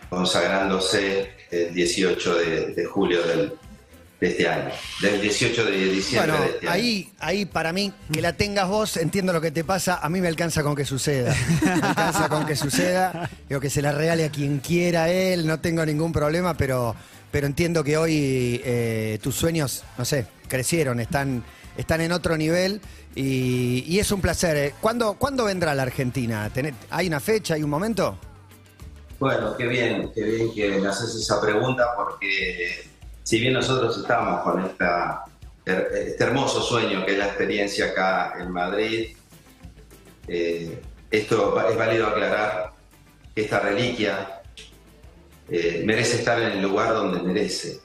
consagrándose 0.08 1.32
el 1.50 1.74
18 1.74 2.34
de, 2.36 2.66
de 2.68 2.84
julio 2.86 3.22
del- 3.26 3.52
de 4.20 4.28
este 4.28 4.48
año, 4.48 4.70
del 5.02 5.20
18 5.20 5.66
de 5.66 5.70
diciembre 5.92 6.30
Bueno, 6.32 6.44
de 6.46 6.50
este 6.54 6.66
año. 6.66 6.74
ahí, 6.74 7.12
ahí 7.18 7.44
para 7.44 7.74
mí, 7.74 7.92
que 8.10 8.22
la 8.22 8.32
tengas 8.32 8.68
vos, 8.68 8.96
entiendo 8.96 9.34
lo 9.34 9.40
que 9.42 9.50
te 9.50 9.64
pasa, 9.64 9.98
a 10.02 10.08
mí 10.08 10.22
me 10.22 10.28
alcanza 10.28 10.62
con 10.62 10.74
que 10.74 10.86
suceda. 10.86 11.34
Me 11.62 11.72
alcanza 11.72 12.30
con 12.30 12.46
que 12.46 12.56
suceda, 12.56 13.28
digo 13.50 13.60
que 13.60 13.68
se 13.68 13.82
la 13.82 13.92
regale 13.92 14.24
a 14.24 14.30
quien 14.30 14.60
quiera 14.60 15.10
él, 15.10 15.46
no 15.46 15.60
tengo 15.60 15.84
ningún 15.84 16.10
problema, 16.12 16.56
pero, 16.56 16.96
pero 17.30 17.46
entiendo 17.46 17.84
que 17.84 17.98
hoy 17.98 18.62
eh, 18.64 19.18
tus 19.22 19.34
sueños, 19.34 19.84
no 19.98 20.06
sé, 20.06 20.24
crecieron, 20.48 21.00
están, 21.00 21.44
están 21.76 22.00
en 22.00 22.12
otro 22.12 22.36
nivel 22.36 22.80
y, 23.14 23.98
es 23.98 24.10
un 24.12 24.20
placer. 24.20 24.56
eh. 24.56 24.74
¿Cuándo, 24.80 25.14
¿Cuándo 25.14 25.44
vendrá 25.44 25.74
la 25.74 25.82
Argentina? 25.82 26.50
¿Tenés- 26.54 26.74
¿Hay 26.90 27.06
una 27.06 27.20
fecha, 27.20 27.54
hay 27.54 27.62
un 27.62 27.70
momento? 27.70 28.18
Bueno, 29.18 29.56
qué 29.56 29.66
bien, 29.66 30.10
qué 30.14 30.22
bien 30.24 30.52
que 30.52 30.68
me 30.80 30.88
haces 30.88 31.14
esa 31.14 31.40
pregunta 31.40 31.86
porque 31.96 32.88
si 33.22 33.38
bien 33.40 33.52
nosotros 33.52 33.96
estamos 33.98 34.42
con 34.42 34.64
esta, 34.64 35.24
este 35.64 36.24
hermoso 36.24 36.60
sueño 36.60 37.06
que 37.06 37.12
es 37.12 37.18
la 37.18 37.26
experiencia 37.26 37.86
acá 37.86 38.34
en 38.40 38.50
Madrid, 38.50 39.16
eh, 40.28 40.80
esto 41.10 41.68
es 41.68 41.76
válido 41.76 42.06
aclarar 42.08 42.72
que 43.34 43.42
esta 43.42 43.60
reliquia 43.60 44.40
eh, 45.48 45.82
merece 45.84 46.16
estar 46.16 46.40
en 46.40 46.52
el 46.52 46.62
lugar 46.62 46.92
donde 46.94 47.22
merece, 47.22 47.78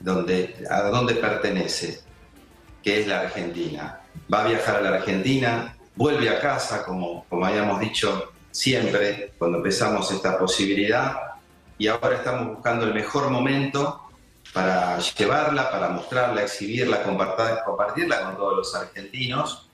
donde, 0.00 0.54
a 0.70 0.82
donde 0.82 1.14
pertenece, 1.14 2.00
que 2.86 3.00
es 3.00 3.08
la 3.08 3.22
Argentina. 3.22 4.00
Va 4.32 4.44
a 4.44 4.46
viajar 4.46 4.76
a 4.76 4.80
la 4.80 4.96
Argentina, 4.98 5.76
vuelve 5.96 6.30
a 6.30 6.38
casa, 6.38 6.84
como, 6.84 7.24
como 7.28 7.44
habíamos 7.44 7.80
dicho 7.80 8.32
siempre 8.52 9.32
cuando 9.38 9.58
empezamos 9.58 10.08
esta 10.12 10.38
posibilidad, 10.38 11.16
y 11.78 11.88
ahora 11.88 12.14
estamos 12.14 12.54
buscando 12.54 12.84
el 12.84 12.94
mejor 12.94 13.28
momento 13.28 14.02
para 14.52 15.00
llevarla, 15.00 15.68
para 15.68 15.88
mostrarla, 15.88 16.42
exhibirla, 16.42 17.02
compartir- 17.02 17.64
compartirla 17.64 18.22
con 18.22 18.36
todos 18.36 18.56
los 18.58 18.74
argentinos. 18.76 19.68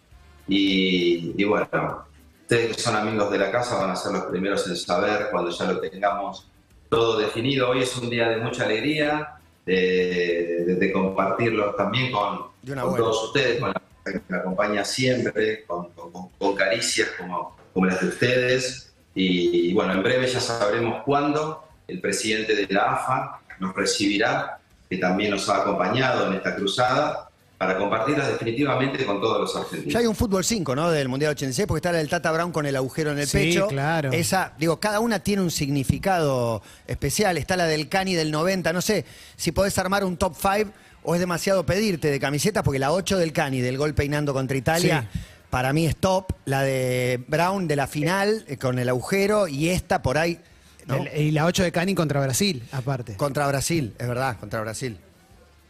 Y, 0.49 1.35
y 1.37 1.45
bueno, 1.45 2.07
ustedes 2.41 2.77
que 2.77 2.83
son 2.83 2.97
amigos 2.97 3.31
de 3.31 3.39
la 3.39 3.51
casa 3.51 3.77
van 3.77 3.91
a 3.91 3.97
ser 3.97 4.13
los 4.13 4.25
primeros 4.25 4.67
en 4.69 4.77
saber 4.77 5.29
cuando 5.31 5.51
ya 5.51 5.67
lo 5.67 5.79
tengamos 5.81 6.49
todo 6.89 7.19
definido. 7.19 7.69
Hoy 7.69 7.83
es 7.83 7.95
un 7.95 8.09
día 8.09 8.31
de 8.31 8.39
mucha 8.39 8.65
alegría, 8.65 9.35
de, 9.67 10.65
de- 10.67 10.75
de 10.77 10.93
compartirlo 10.93 11.75
también 11.75 12.11
con, 12.13 12.49
todos 12.97 13.25
ustedes, 13.25 13.61
con 13.61 13.71
la 13.71 13.81
que 14.05 14.21
me 14.29 14.37
acompaña 14.39 14.85
siempre, 14.85 15.65
con, 15.65 15.91
con- 15.91 16.29
con 16.39 16.55
caricias 16.57 17.09
como, 17.19 17.57
como 17.73 17.87
las 17.87 18.01
de 18.01 18.09
ustedes. 18.09 18.93
Y, 19.15 19.71
y 19.71 19.75
bueno, 19.75 19.93
en 19.93 20.03
breve 20.03 20.27
ya 20.27 20.41
sabremos 20.41 21.03
cuándo 21.05 21.65
el 21.87 22.01
presidente 22.01 22.55
de 22.55 22.67
la 22.73 22.93
AFA 22.93 23.41
nos 23.61 23.75
recibirá, 23.75 24.59
que 24.89 24.97
también 24.99 25.31
nos 25.31 25.49
ha 25.49 25.59
acompañado 25.63 26.27
en 26.29 26.35
esta 26.35 26.57
cruzada, 26.57 27.29
para 27.67 27.79
compartirlas 27.79 28.27
definitivamente 28.29 29.05
con 29.07 29.21
todos 29.21 29.41
los 29.41 29.55
argentinos. 29.55 29.93
Ya 29.93 30.01
hay 30.01 30.07
un 30.07 30.17
fútbol 30.17 30.43
5, 30.45 30.75
¿no? 30.75 30.91
Del 30.91 31.09
Mundial 31.09 31.31
86, 31.31 31.69
porque 31.69 31.79
está 31.79 31.93
la 31.93 31.99
del 31.99 32.09
Tata 32.09 32.33
Brown 32.33 32.51
con 32.51 32.67
el 32.67 32.75
agujero 32.75 33.13
en 33.13 33.21
el 33.21 33.27
Sí, 33.29 33.39
pecho. 33.39 33.69
claro. 33.69 34.11
Esa, 34.11 34.53
digo, 34.59 34.81
cada 34.81 34.99
una 34.99 35.21
tiene 35.21 35.43
un 35.43 35.51
significado 35.53 36.61
especial. 36.89 37.39
Está 37.39 37.57
la 37.57 37.67
del 37.67 37.89
Cani 37.89 38.15
del 38.15 38.33
90. 38.33 38.73
No 38.73 38.81
sé 38.83 39.05
si 39.37 39.53
podés 39.53 39.79
armar 39.79 40.05
un 40.05 40.17
top 40.17 40.35
5 40.37 40.73
o 41.05 41.15
es 41.15 41.21
demasiado 41.21 41.65
pedirte 41.65 42.11
de 42.11 42.19
camisetas, 42.19 42.65
porque 42.65 42.81
la 42.81 42.91
8 42.93 43.17
del 43.19 43.33
Cani, 43.33 43.61
del 43.61 43.79
gol 43.79 43.95
peinando 43.95 44.33
contra 44.33 44.57
Italia, 44.57 45.09
Sí. 45.13 45.21
para 45.51 45.73
mí 45.73 45.87
es 45.87 45.95
top. 45.97 46.33
La 46.47 46.63
de 46.63 47.23
Brown 47.29 47.69
de 47.69 47.77
la 47.77 47.87
final, 47.87 48.45
eh, 48.49 48.57
con 48.57 48.81
el 48.81 48.89
agujero, 48.89 49.47
y 49.47 49.69
esta 49.69 50.03
por 50.03 50.19
ahí, 50.19 50.41
¿no? 50.87 50.97
El- 50.97 51.17
y 51.21 51.31
la 51.31 51.45
8 51.47 51.63
de 51.63 51.71
Cani 51.71 51.95
contra 51.95 52.21
Brasil, 52.21 52.65
aparte. 52.73 53.15
Contra 53.17 53.47
Brasil, 53.47 53.95
es 53.99 54.09
verdad, 54.09 54.37
contra 54.41 54.61
Brasil. 54.63 54.99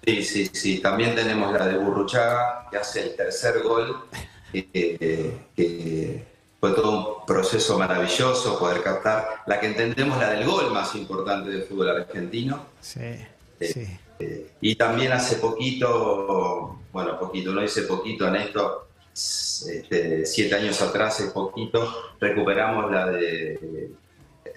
Sí, 0.04 0.24
sí, 0.24 0.50
sí. 0.52 0.78
También 0.80 1.14
tenemos 1.14 1.52
la 1.52 1.66
de 1.66 1.78
Burruchaga, 1.78 2.68
que 2.70 2.76
hace 2.76 3.02
el 3.02 3.16
tercer 3.16 3.62
gol, 3.62 4.04
eh, 4.52 4.68
eh, 4.74 5.38
que 5.54 6.24
fue 6.58 6.72
todo 6.72 7.18
un 7.20 7.26
proceso 7.26 7.78
maravilloso 7.78 8.58
poder 8.58 8.82
captar 8.82 9.42
la 9.46 9.60
que 9.60 9.66
entendemos 9.66 10.18
la 10.18 10.30
del 10.30 10.44
gol 10.44 10.72
más 10.72 10.94
importante 10.94 11.50
del 11.50 11.64
fútbol 11.64 11.90
argentino. 11.90 12.66
Sí, 12.80 13.16
sí. 13.60 13.98
Eh, 14.18 14.50
y 14.60 14.74
también 14.76 15.12
hace 15.12 15.36
poquito, 15.36 16.78
bueno, 16.92 17.18
poquito, 17.18 17.52
no 17.52 17.60
dice 17.60 17.82
poquito 17.82 18.28
en 18.28 18.36
esto, 18.36 18.88
este, 19.12 20.24
siete 20.24 20.54
años 20.54 20.80
atrás 20.80 21.20
es 21.20 21.30
poquito, 21.30 22.14
recuperamos 22.20 22.90
la 22.90 23.06
de 23.06 23.90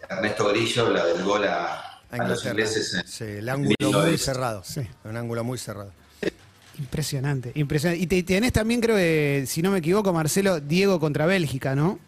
Ernesto 0.09 0.49
Grillo, 0.49 0.89
la 0.89 1.05
del 1.05 1.23
gol 1.23 1.45
a, 1.45 1.94
A 2.21 2.25
a 2.25 2.27
los 2.27 2.45
ingleses. 2.45 2.93
en- 2.93 3.07
Sí, 3.07 3.23
el 3.23 3.49
ángulo 3.49 3.75
muy 3.79 3.87
1910. 3.87 4.21
cerrado. 4.21 4.63
Sí. 4.63 4.81
Un 5.03 5.17
ángulo 5.17 5.43
muy 5.43 5.57
cerrado. 5.57 5.91
Impresionante, 6.77 7.51
impresionante. 7.55 8.03
Y 8.03 8.07
te, 8.07 8.21
tenés 8.23 8.51
también, 8.51 8.81
creo 8.81 8.97
que, 8.97 9.45
si 9.47 9.61
no 9.61 9.71
me 9.71 9.77
equivoco, 9.79 10.11
Marcelo, 10.11 10.59
Diego 10.59 10.99
contra 10.99 11.25
Bélgica, 11.25 11.73
¿no? 11.73 11.99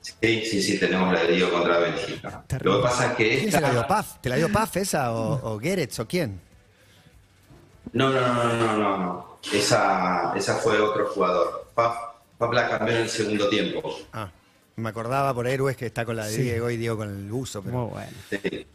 Sí, 0.00 0.14
sí, 0.46 0.62
sí, 0.62 0.78
tenemos 0.78 1.12
la 1.12 1.24
de 1.24 1.32
Diego 1.32 1.50
contra 1.52 1.78
Bélgica. 1.78 2.42
Terrible. 2.46 2.72
Lo 2.78 2.82
que 2.82 2.88
pasa 2.88 3.06
es 3.10 3.12
que 3.16 3.38
¿Quién 3.40 3.52
se 3.52 3.60
la 3.60 3.70
dio 3.70 3.80
esta... 3.80 3.88
Paf? 3.88 4.18
¿Te 4.22 4.28
la 4.30 4.36
dio 4.36 4.50
Paf 4.50 4.76
esa 4.78 5.12
o, 5.12 5.54
o 5.54 5.58
Geretz 5.60 5.98
o 6.00 6.08
quién? 6.08 6.40
No, 7.92 8.08
no, 8.10 8.20
no, 8.20 8.44
no, 8.44 8.54
no, 8.56 8.76
no, 8.76 8.96
no. 8.98 9.38
Esa, 9.52 10.32
esa 10.36 10.54
fue 10.56 10.80
otro 10.80 11.06
jugador. 11.08 11.68
Paf, 11.74 11.96
Paf 12.38 12.52
la 12.54 12.68
cambió 12.70 12.94
en 12.96 13.02
el 13.02 13.08
segundo 13.10 13.48
tiempo. 13.50 13.98
Ah, 14.14 14.30
me 14.80 14.88
acordaba 14.90 15.32
por 15.34 15.46
héroes 15.46 15.76
que 15.76 15.86
está 15.86 16.04
con 16.04 16.16
la 16.16 16.26
de 16.26 16.34
Sí. 16.34 16.42
Diego 16.42 16.70
y 16.70 16.76
Diego 16.76 16.96
con 16.96 17.08
el 17.08 17.30
buzo. 17.30 17.62
Pero... 17.62 17.78
Muy 17.82 17.90
bueno. 17.90 18.12
Sí. 18.30 18.66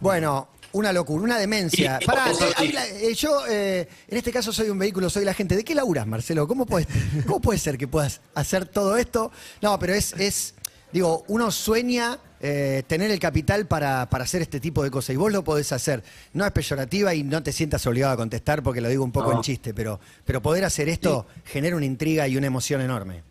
Bueno, 0.00 0.48
una 0.72 0.92
locura, 0.92 1.22
una 1.24 1.38
demencia. 1.38 1.98
Pará, 2.04 2.32
eh, 2.60 3.14
yo 3.14 3.46
eh, 3.48 3.88
en 4.08 4.18
este 4.18 4.32
caso 4.32 4.52
soy 4.52 4.68
un 4.68 4.78
vehículo, 4.78 5.08
soy 5.10 5.24
la 5.24 5.34
gente. 5.34 5.54
¿De 5.56 5.64
qué 5.64 5.74
laburas, 5.74 6.06
Marcelo? 6.06 6.48
¿Cómo, 6.48 6.66
puedes, 6.66 6.88
¿Cómo 7.26 7.40
puede 7.40 7.58
ser 7.58 7.78
que 7.78 7.86
puedas 7.86 8.20
hacer 8.34 8.66
todo 8.66 8.96
esto? 8.96 9.30
No, 9.60 9.78
pero 9.78 9.94
es, 9.94 10.12
es 10.14 10.54
digo, 10.92 11.24
uno 11.28 11.50
sueña 11.50 12.18
eh, 12.40 12.82
tener 12.88 13.10
el 13.12 13.20
capital 13.20 13.66
para, 13.66 14.10
para 14.10 14.24
hacer 14.24 14.42
este 14.42 14.58
tipo 14.58 14.82
de 14.82 14.90
cosas 14.90 15.14
y 15.14 15.16
vos 15.16 15.30
lo 15.30 15.44
podés 15.44 15.70
hacer. 15.70 16.02
No 16.32 16.44
es 16.44 16.50
peyorativa 16.50 17.14
y 17.14 17.22
no 17.22 17.42
te 17.42 17.52
sientas 17.52 17.86
obligado 17.86 18.14
a 18.14 18.16
contestar 18.16 18.62
porque 18.64 18.80
lo 18.80 18.88
digo 18.88 19.04
un 19.04 19.12
poco 19.12 19.30
No. 19.30 19.36
en 19.36 19.42
chiste, 19.42 19.72
pero, 19.72 20.00
pero 20.24 20.42
poder 20.42 20.64
hacer 20.64 20.88
esto 20.88 21.26
genera 21.44 21.76
una 21.76 21.86
intriga 21.86 22.26
y 22.26 22.36
una 22.36 22.48
emoción 22.48 22.80
enorme. 22.80 23.22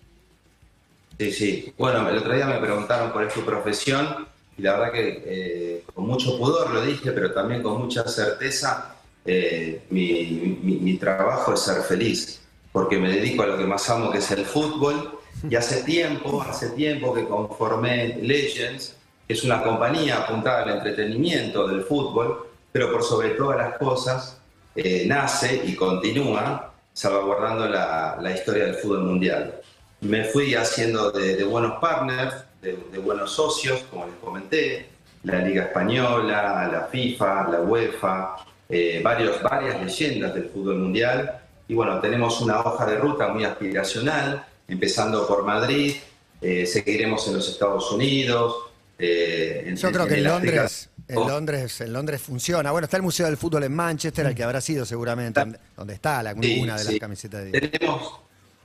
Sí, 1.22 1.32
sí. 1.32 1.72
Bueno, 1.78 2.10
el 2.10 2.18
otro 2.18 2.34
día 2.34 2.48
me 2.48 2.58
preguntaron 2.58 3.12
cuál 3.12 3.28
es 3.28 3.34
tu 3.36 3.46
profesión 3.46 4.28
y 4.58 4.63
la 4.63 4.74
verdad 4.74 4.92
que 4.92 5.24
eh, 5.24 5.84
con 5.94 6.08
mucho 6.08 6.36
pudor 6.40 6.72
lo 6.72 6.82
dije, 6.82 7.12
pero 7.12 7.32
también 7.32 7.62
con 7.62 7.78
mucha 7.78 8.08
certeza, 8.08 8.96
eh, 9.24 9.84
mi, 9.92 10.98
trabajo 11.00 11.54
es 11.54 11.60
ser 11.60 11.84
feliz, 11.84 12.42
porque 12.72 12.98
me 12.98 13.12
dedico 13.12 13.44
a 13.44 13.46
lo 13.46 13.56
que 13.60 13.66
más 13.66 13.88
amo, 13.92 14.10
que 14.10 14.18
es 14.18 14.32
el 14.32 14.46
fútbol. 14.46 15.20
Y 15.48 15.56
hace 15.56 15.84
tiempo, 15.84 16.42
hace 16.42 16.72
tiempo 16.72 17.13
que 17.13 17.28
conformé 17.28 18.18
Legends, 18.20 18.96
que 19.28 19.36
es 19.36 19.44
una 19.44 19.62
compañía 19.62 20.24
apuntada 20.24 20.63
al 20.63 20.78
entretenimiento 20.78 21.68
del 21.68 21.84
fútbol, 21.84 22.48
pero 22.72 22.92
por 22.92 23.04
sobre 23.04 23.30
todas 23.36 23.60
las 23.60 23.78
cosas 23.78 24.40
eh, 24.75 25.04
nace 25.06 25.62
y 25.68 25.75
continúa 25.75 26.74
salvaguardando 26.94 27.70
la 27.70 28.32
historia 28.34 28.66
del 28.66 28.74
fútbol 28.74 29.04
mundial. 29.04 29.62
Me 30.01 30.24
fui 30.25 30.55
haciendo 30.55 31.12
de, 31.12 31.36
de 31.36 31.43
buenos 31.43 31.79
partners, 31.79 32.34
de, 32.62 32.77
de 32.91 32.98
buenos 32.98 33.31
socios, 33.31 33.81
como 33.89 34.08
les 34.08 34.15
comenté, 34.15 34.88
la 35.24 35.38
Liga 35.39 35.65
Española, 35.65 36.67
la 36.72 36.88
FIFA, 36.91 37.50
la 37.50 37.62
UEFA, 37.62 38.36
eh, 38.67 39.00
varios, 39.03 39.41
varias 39.43 39.79
leyendas 39.84 40.34
del 40.34 40.50
fútbol 40.50 40.77
mundial. 40.79 41.39
Y 41.67 41.75
bueno, 41.75 42.00
tenemos 42.00 42.41
una 42.41 42.60
hoja 42.62 42.86
de 42.88 42.98
ruta 42.98 43.27
muy 43.29 43.43
aspiracional, 43.46 44.43
empezando 44.67 45.27
por 45.27 45.43
Madrid, 45.43 45.96
eh, 46.41 46.65
seguiremos 46.65 47.27
en 47.27 47.36
los 47.36 47.48
Estados 47.48 47.91
Unidos. 47.91 48.55
eh, 48.98 49.63
en- 49.67 49.75
Yo 49.75 49.91
creo 49.91 50.05
que 50.08 50.13
en 50.13 50.20
el 50.20 50.27
África- 50.27 50.55
Londres, 50.62 50.89
en 51.08 51.15
Londres, 51.27 51.81
en 51.81 51.93
Londres 51.93 52.22
funciona. 52.22 52.72
Bueno, 52.72 52.86
está 52.86 52.98
el 52.98 53.03
Museo 53.03 53.25
del 53.27 53.38
Fútbol 53.38 53.63
en 53.63 53.74
Manchester, 53.75 54.25
al 54.27 54.36
que 54.36 54.43
habrá 54.43 54.62
sido 54.62 54.86
seguramente, 54.86 55.39
donde- 55.39 55.60
donde 55.75 55.93
está 55.93 56.22
la, 56.24 56.34
Sí, 56.34 56.60
una 56.62 56.77
de 56.77 56.84
las 56.84 56.93
sí. 56.93 57.00
camisetas 57.00 57.46
de. 57.46 57.51
Tenemos, 57.60 58.13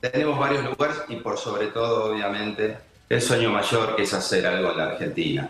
tenemos 0.01 0.37
varios 0.39 0.63
lugares 0.65 0.97
y 1.09 1.15
por 1.17 1.37
sobre 1.37 1.67
todo, 1.67 2.11
obviamente, 2.13 2.77
el 3.09 3.21
sueño 3.21 3.51
mayor 3.51 3.95
que 3.95 4.03
es 4.03 4.13
hacer 4.13 4.45
algo 4.45 4.71
en 4.71 4.77
la 4.77 4.83
Argentina. 4.85 5.49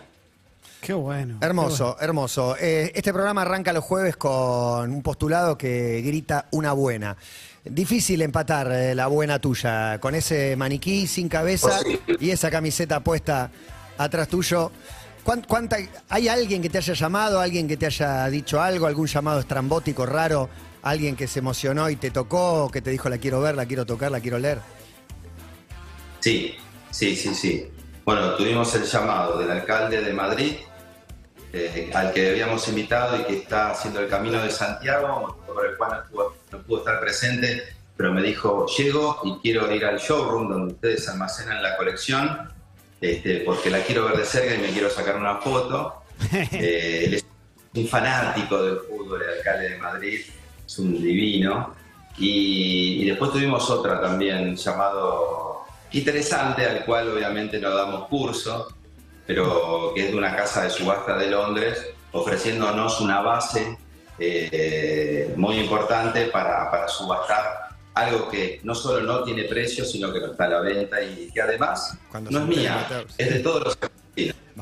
Qué 0.80 0.92
bueno. 0.92 1.38
Hermoso, 1.40 1.96
hermoso. 2.00 2.56
Eh, 2.58 2.92
este 2.94 3.12
programa 3.12 3.42
arranca 3.42 3.72
los 3.72 3.82
jueves 3.84 4.16
con 4.16 4.90
un 4.92 5.02
postulado 5.02 5.58
que 5.58 6.00
grita 6.02 6.46
una 6.52 6.72
buena. 6.72 7.16
Difícil 7.64 8.22
empatar 8.22 8.70
eh, 8.70 8.94
la 8.94 9.08
buena 9.08 9.40
tuya, 9.40 9.98
con 10.00 10.14
ese 10.14 10.54
maniquí 10.56 11.06
sin 11.08 11.28
cabeza 11.28 11.68
Posible. 11.68 12.16
y 12.20 12.30
esa 12.30 12.50
camiseta 12.50 13.00
puesta 13.00 13.50
atrás 13.98 14.28
tuyo. 14.28 14.70
¿Cuán- 15.24 15.42
cuánta- 15.46 15.78
¿Hay 16.08 16.28
alguien 16.28 16.62
que 16.62 16.70
te 16.70 16.78
haya 16.78 16.94
llamado, 16.94 17.40
alguien 17.40 17.66
que 17.66 17.76
te 17.76 17.86
haya 17.86 18.26
dicho 18.28 18.62
algo, 18.62 18.86
algún 18.86 19.08
llamado 19.08 19.40
estrambótico 19.40 20.06
raro, 20.06 20.48
alguien 20.82 21.16
que 21.16 21.26
se 21.26 21.38
emocionó 21.40 21.90
y 21.90 21.96
te 21.96 22.10
tocó, 22.10 22.70
que 22.70 22.82
te 22.82 22.90
dijo 22.90 23.08
la 23.08 23.18
quiero 23.18 23.40
ver, 23.40 23.54
la 23.54 23.66
quiero 23.66 23.86
tocar, 23.86 24.10
la 24.10 24.20
quiero 24.20 24.38
leer? 24.38 24.58
Sí, 26.20 26.56
sí, 26.90 27.16
sí, 27.16 27.34
sí. 27.34 27.70
Bueno, 28.04 28.34
tuvimos 28.34 28.74
el 28.74 28.84
llamado 28.84 29.38
del 29.38 29.50
alcalde 29.50 30.00
de 30.00 30.12
Madrid, 30.12 30.56
eh, 31.52 31.90
al 31.94 32.12
que 32.12 32.30
habíamos 32.30 32.66
invitado 32.68 33.20
y 33.20 33.24
que 33.24 33.36
está 33.38 33.70
haciendo 33.70 34.00
el 34.00 34.08
camino 34.08 34.42
de 34.42 34.50
Santiago, 34.50 35.38
por 35.46 35.66
el 35.66 35.76
cual 35.76 35.90
no 36.04 36.10
pudo, 36.10 36.36
no 36.52 36.62
pudo 36.62 36.78
estar 36.78 37.00
presente, 37.00 37.62
pero 37.96 38.12
me 38.12 38.22
dijo, 38.22 38.66
llego 38.66 39.20
y 39.24 39.38
quiero 39.42 39.74
ir 39.74 39.84
al 39.84 39.98
showroom 39.98 40.48
donde 40.48 40.74
ustedes 40.74 41.08
almacenan 41.08 41.62
la 41.62 41.76
colección, 41.76 42.48
este, 43.00 43.40
porque 43.40 43.70
la 43.70 43.80
quiero 43.82 44.04
ver 44.06 44.16
de 44.18 44.24
cerca 44.24 44.54
y 44.54 44.58
me 44.58 44.70
quiero 44.70 44.90
sacar 44.90 45.16
una 45.16 45.36
foto. 45.36 46.02
Eh, 46.32 47.04
él 47.04 47.14
es 47.14 47.24
un 47.74 47.86
fanático 47.86 48.60
del 48.60 48.80
fútbol, 48.80 49.22
el 49.22 49.38
alcalde 49.38 49.70
de 49.70 49.78
Madrid, 49.78 50.20
es 50.68 50.78
un 50.78 51.02
divino. 51.02 51.74
Y, 52.18 53.02
y 53.02 53.06
después 53.06 53.32
tuvimos 53.32 53.68
otra 53.70 54.00
también 54.00 54.54
llamado 54.54 55.64
interesante, 55.92 56.66
al 56.66 56.84
cual 56.84 57.10
obviamente 57.10 57.58
no 57.58 57.74
damos 57.74 58.08
curso, 58.08 58.68
pero 59.26 59.92
que 59.94 60.06
es 60.06 60.10
de 60.12 60.16
una 60.18 60.36
casa 60.36 60.64
de 60.64 60.70
subasta 60.70 61.16
de 61.16 61.30
Londres, 61.30 61.86
ofreciéndonos 62.12 63.00
una 63.00 63.20
base 63.20 63.78
eh, 64.18 65.32
muy 65.36 65.58
importante 65.58 66.26
para, 66.26 66.70
para 66.70 66.88
subastar 66.88 67.68
algo 67.94 68.28
que 68.28 68.60
no 68.62 68.74
solo 68.74 69.02
no 69.02 69.24
tiene 69.24 69.44
precio, 69.44 69.84
sino 69.84 70.12
que 70.12 70.20
no 70.20 70.32
está 70.32 70.44
a 70.44 70.48
la 70.48 70.60
venta 70.60 71.02
y 71.02 71.30
que 71.32 71.40
además 71.40 71.96
Cuando 72.10 72.30
no 72.30 72.40
es 72.40 72.46
mía, 72.46 72.86
es 73.16 73.34
de 73.34 73.40
todos 73.40 73.64
los. 73.64 73.78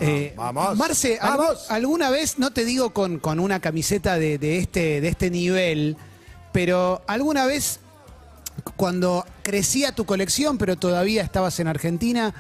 Eh, 0.01 0.35
Vamos. 0.37 0.77
Marce, 0.77 1.19
¿al- 1.21 1.39
Vamos. 1.39 1.71
alguna 1.71 2.11
vez, 2.11 2.39
no 2.39 2.53
te 2.53 2.65
digo 2.65 2.91
con, 2.91 3.19
con 3.19 3.41
una 3.41 3.61
camiseta 3.61 4.19
de, 4.19 4.39
de 4.39 4.59
este, 4.59 5.01
de 5.01 5.09
este 5.09 5.31
nivel, 5.31 5.97
pero 6.53 7.03
alguna 7.07 7.47
vez 7.47 7.81
cuando 8.77 9.25
crecía 9.43 9.93
tu 9.93 10.05
colección, 10.07 10.59
pero 10.59 10.77
todavía 10.77 11.23
estabas 11.23 11.59
en 11.61 11.69
Argentina, 11.69 12.35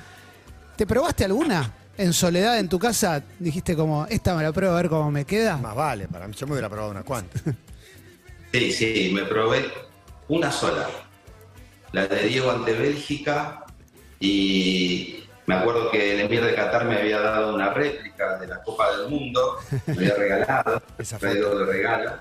¿te 0.76 0.86
probaste 0.86 1.24
alguna? 1.24 1.72
En 1.98 2.12
soledad 2.12 2.58
en 2.58 2.68
tu 2.68 2.78
casa, 2.78 3.22
dijiste 3.38 3.74
como, 3.74 4.06
esta 4.06 4.34
me 4.34 4.42
la 4.42 4.52
pruebo 4.52 4.74
a 4.74 4.76
ver 4.82 4.90
cómo 4.90 5.10
me 5.10 5.24
queda. 5.24 5.56
Más 5.56 5.74
vale, 5.74 6.08
para 6.08 6.28
mí 6.28 6.34
yo 6.36 6.46
me 6.46 6.52
hubiera 6.52 6.68
probado 6.68 6.90
unas 6.90 7.04
cuantas. 7.04 7.42
Sí, 8.52 8.72
sí, 8.72 9.10
me 9.12 9.24
probé 9.24 9.66
una 10.28 10.50
sola, 10.50 10.88
la 11.92 12.06
de 12.06 12.22
Diego 12.28 12.50
ante 12.50 12.72
Bélgica 12.72 13.64
y 14.18 15.24
me 15.46 15.54
acuerdo 15.54 15.90
que 15.90 16.12
el 16.14 16.20
Emir 16.20 16.44
de 16.44 16.54
Qatar 16.54 16.84
me 16.86 16.96
había 16.98 17.20
dado 17.20 17.54
una 17.54 17.72
réplica 17.72 18.36
de 18.38 18.46
la 18.48 18.62
Copa 18.62 18.96
del 18.96 19.08
Mundo, 19.08 19.58
me 19.86 19.92
había 19.94 20.14
regalado, 20.18 20.82
Esa 20.98 21.18
traído 21.18 21.58
de 21.58 21.66
regalo 21.72 22.12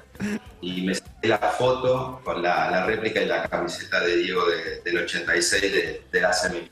y 0.61 0.81
me 0.83 0.93
saqué 0.95 1.27
la 1.27 1.37
foto 1.39 2.21
con 2.23 2.41
la, 2.43 2.69
la 2.71 2.85
réplica 2.85 3.21
y 3.21 3.25
la 3.25 3.47
camiseta 3.47 3.99
de 4.01 4.17
Diego 4.17 4.43
de- 4.47 4.81
del 4.81 5.03
86 5.03 5.61
de, 5.61 6.03
de 6.11 6.21
la 6.21 6.31
semi. 6.33 6.69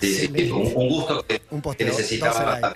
Sí, 0.00 0.14
sí, 0.34 0.50
un, 0.50 0.62
un 0.74 0.88
gusto 0.88 1.26
que, 1.26 1.42
Un 1.50 1.60
posteo, 1.60 1.88
12 1.88 2.00
necesitaba. 2.02 2.72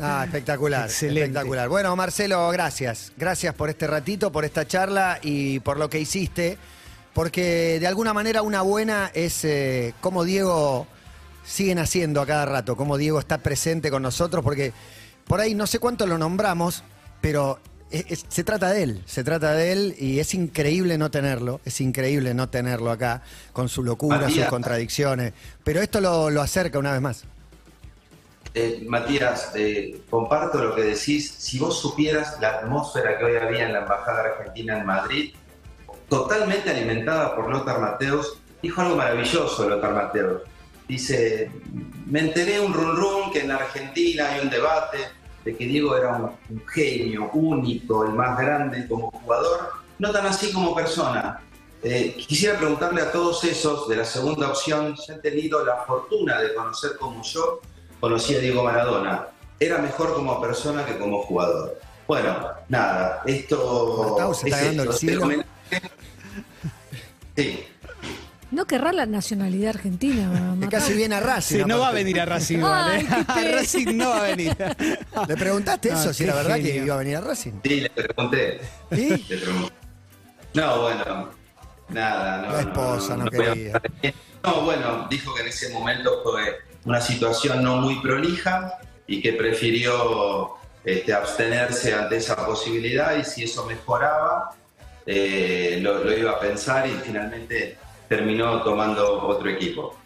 Ah, 0.00 0.22
espectacular, 0.26 0.86
Excelente. 0.86 1.20
espectacular. 1.22 1.68
Bueno, 1.68 1.94
Marcelo, 1.96 2.48
gracias. 2.50 3.12
Gracias 3.16 3.54
por 3.54 3.70
este 3.70 3.86
ratito, 3.86 4.30
por 4.32 4.44
esta 4.44 4.66
charla 4.66 5.18
y 5.22 5.60
por 5.60 5.78
lo 5.78 5.88
que 5.88 5.98
hiciste. 6.00 6.58
Porque 7.14 7.78
de 7.80 7.86
alguna 7.86 8.12
manera 8.12 8.42
una 8.42 8.62
buena 8.62 9.10
es 9.14 9.44
eh, 9.44 9.94
cómo 10.00 10.24
Diego 10.24 10.86
siguen 11.44 11.78
haciendo 11.78 12.20
a 12.20 12.26
cada 12.26 12.46
rato, 12.46 12.76
cómo 12.76 12.96
Diego 12.96 13.18
está 13.18 13.38
presente 13.38 13.90
con 13.90 14.02
nosotros, 14.02 14.42
porque 14.42 14.72
por 15.26 15.40
ahí 15.40 15.54
no 15.54 15.66
sé 15.66 15.78
cuánto 15.78 16.06
lo 16.06 16.18
nombramos, 16.18 16.82
pero 17.20 17.58
es- 17.90 18.06
es- 18.08 18.24
se 18.28 18.44
trata 18.44 18.70
de 18.70 18.82
él, 18.82 19.02
se 19.06 19.22
trata 19.24 19.52
de 19.52 19.72
él 19.72 19.94
y 19.98 20.18
es 20.20 20.34
increíble 20.34 20.98
no 20.98 21.10
tenerlo, 21.10 21.60
es 21.64 21.80
increíble 21.80 22.34
no 22.34 22.48
tenerlo 22.48 22.90
acá, 22.90 23.22
con 23.52 23.68
su 23.68 23.82
locura, 23.84 24.28
sus 24.28 24.44
contradicciones, 24.46 25.32
pero 25.62 25.80
esto 25.80 26.00
lo, 26.00 26.30
lo 26.30 26.40
acerca 26.42 26.78
una 26.78 26.92
vez 26.92 27.00
más. 27.00 27.24
Eh, 28.56 28.84
Matías, 28.86 29.50
eh, 29.56 30.00
comparto 30.08 30.62
lo 30.62 30.76
que 30.76 30.82
decís. 30.82 31.28
Si 31.38 31.58
vos 31.58 31.80
supieras 31.80 32.38
la 32.40 32.50
atmósfera 32.60 33.18
que 33.18 33.24
hoy 33.24 33.36
había 33.36 33.66
en 33.66 33.72
la 33.72 33.80
Embajada 33.80 34.22
Argentina 34.36 34.78
en 34.78 34.86
Madrid, 34.86 35.34
totalmente 36.08 36.70
alimentada 36.70 37.34
por 37.34 37.50
Lothar 37.50 37.80
Mateos, 37.80 38.38
dijo 38.62 38.80
algo 38.80 38.94
maravilloso 38.96 39.68
Lothar 39.68 39.92
Mateos. 39.94 40.42
Dice, 40.88 41.50
me 42.06 42.20
enteré 42.20 42.60
un 42.60 42.74
run 42.74 42.96
run 42.96 43.32
que 43.32 43.40
en 43.40 43.48
la 43.48 43.56
Argentina 43.56 44.30
hay 44.30 44.40
un 44.40 44.50
debate 44.50 44.98
de 45.44 45.56
que 45.56 45.66
Diego 45.66 45.96
era 45.96 46.16
un, 46.16 46.24
un 46.50 46.66
genio 46.66 47.30
único, 47.32 48.04
el 48.04 48.12
más 48.12 48.38
grande 48.38 48.86
como 48.88 49.10
jugador, 49.10 49.70
no 49.98 50.10
tan 50.10 50.26
así 50.26 50.52
como 50.52 50.74
persona. 50.74 51.40
Eh, 51.82 52.14
quisiera 52.16 52.58
preguntarle 52.58 53.02
a 53.02 53.12
todos 53.12 53.44
esos 53.44 53.86
de 53.88 53.96
la 53.96 54.06
segunda 54.06 54.48
opción 54.48 54.96
si 54.96 55.12
han 55.12 55.20
tenido 55.20 55.62
la 55.66 55.84
fortuna 55.86 56.40
de 56.40 56.54
conocer 56.54 56.96
como 56.98 57.22
yo 57.22 57.60
conocí 58.00 58.34
a 58.34 58.38
Diego 58.38 58.64
Maradona. 58.64 59.26
Era 59.60 59.78
mejor 59.78 60.14
como 60.14 60.40
persona 60.40 60.84
que 60.86 60.98
como 60.98 61.22
jugador. 61.22 61.78
Bueno, 62.06 62.48
nada, 62.68 63.22
esto. 63.26 64.34
Se 64.34 64.48
está 64.48 64.60
es 64.60 64.62
ganando 64.64 64.82
el 64.82 64.88
esto, 64.88 64.98
cielo. 64.98 65.30
este. 65.30 65.46
Sí, 67.36 67.64
No 68.54 68.66
querrá 68.66 68.92
la 68.92 69.04
nacionalidad 69.06 69.70
argentina, 69.70 70.56
Que 70.60 70.68
casi 70.68 70.92
viene 70.94 71.16
a 71.16 71.20
Racing. 71.20 71.56
Sí, 71.58 71.64
no 71.66 71.78
va 71.80 71.88
a 71.88 71.92
venir 71.92 72.20
a 72.20 72.24
Racing, 72.24 72.60
A. 72.62 72.98
Racing 73.52 73.96
no 73.96 74.10
va 74.10 74.18
a 74.18 74.22
venir. 74.22 74.56
¿Le 75.28 75.36
preguntaste 75.36 75.88
eso? 75.88 76.12
si 76.12 76.24
qué 76.24 76.30
era 76.30 76.36
verdad 76.40 76.56
que 76.56 76.76
iba 76.76 76.94
a 76.94 76.98
venir 76.98 77.16
a 77.16 77.20
Racing. 77.20 77.52
sí, 77.64 77.80
le 77.80 77.90
pregunté. 77.90 78.60
¿Sí? 78.92 79.24
Le 79.28 79.38
pregunté. 79.38 79.72
No, 80.54 80.82
bueno, 80.82 81.30
nada, 81.88 82.42
no. 82.46 82.52
La 82.52 82.60
esposa 82.60 83.16
no 83.16 83.24
voy 83.24 83.44
a- 83.46 83.52
quería. 83.54 83.82
No, 84.44 84.60
bueno, 84.62 85.06
dijo 85.10 85.34
que 85.34 85.42
en 85.42 85.48
ese 85.48 85.70
momento 85.70 86.20
fue 86.22 86.58
una 86.84 87.00
situación 87.00 87.62
no 87.64 87.78
muy 87.78 88.00
prolija 88.00 88.74
y 89.06 89.20
que 89.20 89.32
prefirió 89.32 90.50
este, 90.84 91.12
abstenerse 91.12 91.92
ante 91.94 92.18
esa 92.18 92.36
posibilidad 92.46 93.16
y 93.16 93.24
si 93.24 93.44
eso 93.44 93.64
mejoraba, 93.66 94.54
eh, 95.06 95.78
lo, 95.82 96.04
lo 96.04 96.16
iba 96.16 96.32
a 96.32 96.38
pensar 96.40 96.86
y 96.86 96.92
finalmente 97.04 97.78
terminó 98.08 98.62
tomando 98.62 99.22
otro 99.26 99.48
equipo. 99.50 99.96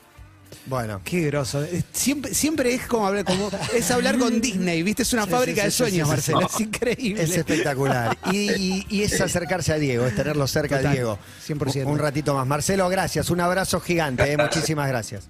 Bueno. 0.66 1.00
Qué 1.04 1.22
groso. 1.22 1.64
Siempre, 1.92 2.34
siempre 2.34 2.74
es 2.74 2.86
como 2.86 3.06
hablar, 3.06 3.24
como, 3.24 3.50
es 3.74 3.90
hablar 3.90 4.18
con 4.18 4.40
Disney, 4.40 4.82
¿viste? 4.82 5.02
Es 5.02 5.12
una 5.12 5.24
Sí, 5.24 5.30
fábrica 5.30 5.60
sí, 5.62 5.66
de 5.66 5.70
sí, 5.70 5.76
sueños, 5.76 6.08
sí, 6.08 6.10
Marcelo. 6.14 6.40
Es 6.46 6.60
increíble. 6.60 7.22
Es 7.22 7.36
espectacular. 7.36 8.16
Y, 8.32 8.50
y- 8.52 8.86
y 8.88 9.02
es 9.02 9.18
acercarse 9.20 9.72
a 9.72 9.76
Diego, 9.78 10.06
es 10.06 10.14
tenerlo 10.14 10.46
cerca 10.46 10.76
Total, 10.76 10.90
a 10.92 10.94
Diego. 10.94 11.18
100%. 11.46 11.84
Un, 11.86 11.92
un 11.92 11.98
ratito 11.98 12.34
más. 12.34 12.46
Marcelo, 12.46 12.88
gracias. 12.88 13.30
Un 13.30 13.40
abrazo 13.40 13.80
gigante. 13.80 14.30
eh. 14.32 14.36
Muchísimas 14.36 14.88
gracias. 14.88 15.28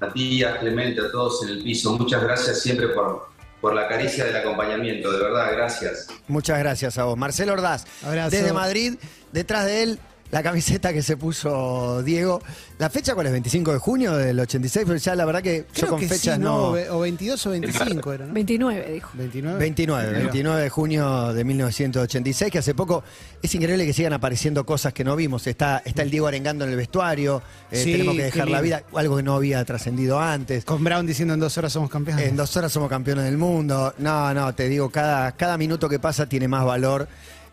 A 0.00 0.12
ti, 0.12 0.42
a 0.42 0.58
Clemente, 0.58 1.00
a 1.00 1.10
todos 1.12 1.42
en 1.44 1.50
el 1.50 1.62
piso, 1.62 1.96
muchas 1.96 2.22
gracias 2.22 2.60
siempre 2.60 2.88
por, 2.88 3.28
por 3.60 3.74
la 3.74 3.86
caricia 3.88 4.24
del 4.24 4.36
acompañamiento, 4.36 5.12
de 5.12 5.18
verdad, 5.22 5.52
gracias. 5.52 6.08
Muchas 6.28 6.58
gracias 6.58 6.98
a 6.98 7.04
vos. 7.04 7.16
Marcelo 7.16 7.52
Ordaz, 7.52 7.84
Abrazo. 8.04 8.30
desde 8.30 8.52
Madrid, 8.52 8.94
detrás 9.32 9.64
de 9.66 9.82
él, 9.84 9.98
la 10.32 10.42
camiseta 10.42 10.94
que 10.94 11.02
se 11.02 11.18
puso 11.18 12.02
Diego. 12.02 12.40
¿La 12.78 12.88
fecha 12.88 13.14
cuál 13.14 13.26
es? 13.26 13.34
¿25 13.34 13.74
de 13.74 13.78
junio 13.78 14.16
del 14.16 14.40
86? 14.40 14.86
Pero 14.86 14.98
ya 14.98 15.14
la 15.14 15.26
verdad 15.26 15.42
que 15.42 15.58
yo 15.58 15.64
Creo 15.74 15.90
con 15.90 16.00
que 16.00 16.08
sí, 16.08 16.14
fechas 16.14 16.38
¿no? 16.38 16.68
O 16.70 17.00
22 17.00 17.46
o 17.46 17.50
25 17.50 18.12
era, 18.14 18.26
¿no? 18.26 18.32
29, 18.32 18.92
dijo. 18.94 19.10
29. 19.12 19.58
29, 19.58 20.08
Ahí 20.08 20.14
va. 20.14 20.18
29 20.20 20.62
de 20.62 20.68
junio 20.70 21.32
de 21.34 21.44
1986, 21.44 22.50
que 22.50 22.58
hace 22.58 22.74
poco 22.74 23.04
es 23.42 23.54
increíble 23.54 23.84
que 23.84 23.92
sigan 23.92 24.14
apareciendo 24.14 24.64
cosas 24.64 24.94
que 24.94 25.04
no 25.04 25.16
vimos. 25.16 25.46
Está, 25.46 25.82
está 25.84 26.00
el 26.00 26.10
Diego 26.10 26.28
arengando 26.28 26.64
en 26.64 26.70
el 26.70 26.76
vestuario, 26.78 27.42
eh, 27.70 27.82
Sí, 27.84 27.92
tenemos 27.92 28.16
que 28.16 28.22
dejar 28.22 28.48
la 28.48 28.62
vida, 28.62 28.84
algo 28.94 29.18
que 29.18 29.22
no 29.22 29.34
había 29.34 29.62
trascendido 29.66 30.18
antes. 30.18 30.64
Con 30.64 30.82
Brown 30.82 31.06
diciendo 31.06 31.34
en 31.34 31.40
dos 31.40 31.58
horas 31.58 31.74
somos 31.74 31.90
campeones. 31.90 32.26
En 32.26 32.36
dos 32.36 32.56
horas 32.56 32.72
somos 32.72 32.88
campeones 32.88 33.26
del 33.26 33.36
mundo. 33.36 33.92
No, 33.98 34.32
no, 34.32 34.54
te 34.54 34.66
digo, 34.70 34.88
cada, 34.88 35.32
cada 35.32 35.58
minuto 35.58 35.90
que 35.90 35.98
pasa 35.98 36.26
tiene 36.26 36.48
más 36.48 36.64
valor. 36.64 37.06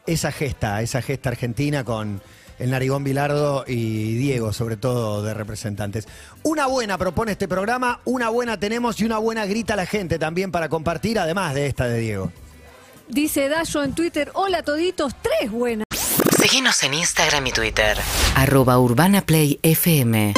Esa 0.05 0.31
gesta, 0.31 0.81
esa 0.81 1.01
gesta 1.01 1.27
argentina 1.27 1.83
con 1.83 2.21
el 2.59 2.69
Narigón 2.71 3.03
Bilardo 3.03 3.63
y 3.67 4.15
Diego, 4.15 4.53
sobre 4.53 4.77
todo 4.77 5.23
de 5.23 5.33
representantes. 5.33 6.07
Una 6.43 6.67
buena 6.67 6.97
propone 6.97 7.31
este 7.31 7.47
programa, 7.47 8.01
una 8.05 8.29
buena 8.29 8.59
tenemos 8.59 8.99
y 8.99 9.05
una 9.05 9.17
buena 9.17 9.45
grita 9.45 9.75
la 9.75 9.85
gente 9.85 10.19
también 10.19 10.51
para 10.51 10.69
compartir, 10.69 11.17
además 11.17 11.55
de 11.55 11.67
esta 11.67 11.85
de 11.85 11.99
Diego. 11.99 12.31
Dice 13.07 13.49
Dayo 13.49 13.83
en 13.83 13.95
Twitter, 13.95 14.29
hola 14.33 14.61
toditos, 14.61 15.15
tres 15.21 15.49
buenas. 15.51 15.85
Seguinos 16.37 16.83
en 16.83 16.93
Instagram 16.93 17.47
y 17.47 17.51
Twitter. 17.51 17.97
Arroba 18.35 18.79
Urbana 18.79 19.21
Play 19.21 19.59
FM. 19.63 20.33